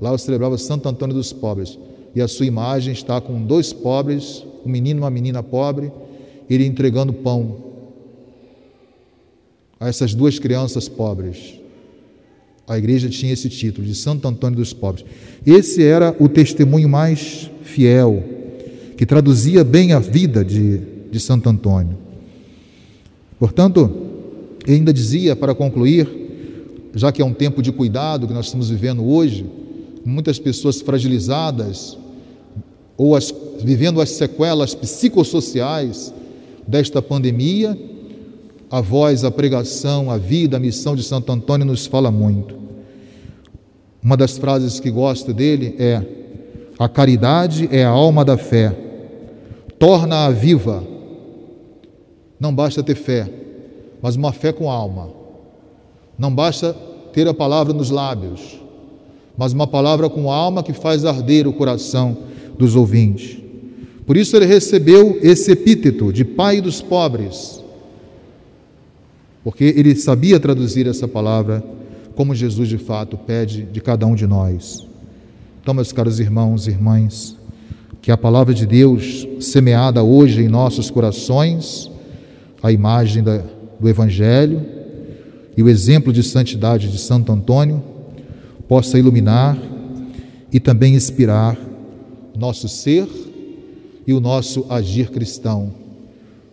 Lá 0.00 0.10
eu 0.10 0.16
celebrava 0.16 0.56
Santo 0.56 0.88
Antônio 0.88 1.14
dos 1.14 1.30
Pobres. 1.30 1.78
E 2.14 2.22
a 2.22 2.26
sua 2.26 2.46
imagem 2.46 2.94
está 2.94 3.20
com 3.20 3.42
dois 3.42 3.70
pobres, 3.70 4.46
um 4.64 4.70
menino 4.70 5.00
e 5.00 5.02
uma 5.02 5.10
menina 5.10 5.42
pobre, 5.42 5.92
ele 6.48 6.64
entregando 6.64 7.12
pão 7.12 7.56
a 9.78 9.88
essas 9.88 10.14
duas 10.14 10.38
crianças 10.38 10.88
pobres. 10.88 11.58
A 12.68 12.76
igreja 12.76 13.08
tinha 13.08 13.32
esse 13.32 13.48
título 13.48 13.86
de 13.86 13.94
Santo 13.94 14.28
Antônio 14.28 14.58
dos 14.58 14.74
Pobres. 14.74 15.04
Esse 15.46 15.82
era 15.82 16.14
o 16.20 16.28
testemunho 16.28 16.88
mais 16.88 17.50
fiel, 17.62 18.22
que 18.96 19.06
traduzia 19.06 19.64
bem 19.64 19.92
a 19.92 19.98
vida 19.98 20.44
de, 20.44 20.78
de 21.10 21.18
Santo 21.18 21.48
Antônio. 21.48 21.96
Portanto, 23.38 23.90
ele 24.66 24.76
ainda 24.76 24.92
dizia, 24.92 25.34
para 25.34 25.54
concluir, 25.54 26.06
já 26.94 27.10
que 27.10 27.22
é 27.22 27.24
um 27.24 27.32
tempo 27.32 27.62
de 27.62 27.72
cuidado 27.72 28.26
que 28.26 28.34
nós 28.34 28.46
estamos 28.46 28.68
vivendo 28.68 29.02
hoje, 29.02 29.46
muitas 30.04 30.38
pessoas 30.38 30.80
fragilizadas 30.80 31.96
ou 32.98 33.16
as, 33.16 33.32
vivendo 33.62 34.00
as 34.00 34.10
sequelas 34.10 34.74
psicossociais 34.74 36.12
desta 36.66 37.00
pandemia, 37.00 37.78
a 38.70 38.80
voz, 38.80 39.24
a 39.24 39.30
pregação, 39.30 40.10
a 40.10 40.18
vida, 40.18 40.56
a 40.56 40.60
missão 40.60 40.94
de 40.94 41.02
Santo 41.02 41.32
Antônio 41.32 41.66
nos 41.66 41.86
fala 41.86 42.10
muito. 42.10 42.54
Uma 44.02 44.16
das 44.16 44.36
frases 44.36 44.78
que 44.78 44.90
gosto 44.90 45.32
dele 45.32 45.74
é: 45.78 46.02
A 46.78 46.88
caridade 46.88 47.68
é 47.72 47.84
a 47.84 47.88
alma 47.88 48.24
da 48.24 48.36
fé, 48.36 48.74
torna-a 49.78 50.30
viva. 50.30 50.84
Não 52.38 52.54
basta 52.54 52.82
ter 52.82 52.94
fé, 52.94 53.28
mas 54.00 54.14
uma 54.14 54.32
fé 54.32 54.52
com 54.52 54.70
alma. 54.70 55.10
Não 56.16 56.32
basta 56.32 56.74
ter 57.12 57.26
a 57.26 57.34
palavra 57.34 57.72
nos 57.72 57.90
lábios, 57.90 58.60
mas 59.36 59.52
uma 59.52 59.66
palavra 59.66 60.08
com 60.08 60.30
alma 60.30 60.62
que 60.62 60.72
faz 60.72 61.04
arder 61.04 61.48
o 61.48 61.52
coração 61.52 62.16
dos 62.56 62.76
ouvintes. 62.76 63.38
Por 64.06 64.16
isso 64.16 64.36
ele 64.36 64.46
recebeu 64.46 65.18
esse 65.22 65.50
epíteto 65.52 66.12
de 66.12 66.24
pai 66.24 66.60
dos 66.60 66.80
pobres, 66.80 67.62
porque 69.44 69.64
ele 69.76 69.94
sabia 69.94 70.40
traduzir 70.40 70.86
essa 70.86 71.06
palavra 71.06 71.62
como 72.14 72.34
Jesus 72.34 72.68
de 72.68 72.78
fato 72.78 73.16
pede 73.16 73.62
de 73.62 73.80
cada 73.80 74.06
um 74.06 74.14
de 74.14 74.26
nós. 74.26 74.86
Então, 75.62 75.72
meus 75.72 75.92
caros 75.92 76.18
irmãos 76.18 76.66
e 76.66 76.70
irmãs, 76.70 77.36
que 78.02 78.10
a 78.10 78.16
palavra 78.16 78.52
de 78.52 78.66
Deus, 78.66 79.26
semeada 79.40 80.02
hoje 80.02 80.42
em 80.42 80.48
nossos 80.48 80.90
corações, 80.90 81.90
a 82.62 82.72
imagem 82.72 83.22
da, 83.22 83.44
do 83.78 83.88
Evangelho 83.88 84.66
e 85.56 85.62
o 85.62 85.68
exemplo 85.68 86.12
de 86.12 86.22
santidade 86.22 86.90
de 86.90 86.98
Santo 86.98 87.30
Antônio, 87.30 87.82
possa 88.66 88.98
iluminar 88.98 89.56
e 90.52 90.58
também 90.58 90.94
inspirar 90.94 91.56
nosso 92.36 92.68
ser 92.68 93.06
e 94.06 94.12
o 94.12 94.20
nosso 94.20 94.66
agir 94.68 95.10
cristão, 95.10 95.72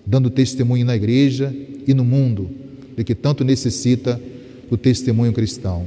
dando 0.06 0.30
testemunho 0.30 0.86
na 0.86 0.96
igreja 0.96 1.56
e 1.88 1.94
no 1.94 2.04
mundo 2.04 2.65
de 2.96 3.04
que 3.04 3.16
tanto 3.16 3.44
necessita 3.44 4.20
o 4.70 4.78
testemunho 4.78 5.34
cristão. 5.34 5.86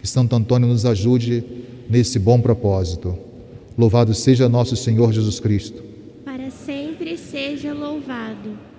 Que 0.00 0.08
Santo 0.08 0.36
Antônio 0.36 0.68
nos 0.68 0.84
ajude 0.84 1.44
nesse 1.88 2.18
bom 2.18 2.40
propósito. 2.40 3.16
Louvado 3.76 4.14
seja 4.14 4.48
nosso 4.48 4.76
Senhor 4.76 5.12
Jesus 5.12 5.40
Cristo. 5.40 5.82
Para 6.24 6.50
sempre 6.50 7.16
seja 7.16 7.72
louvado. 7.72 8.73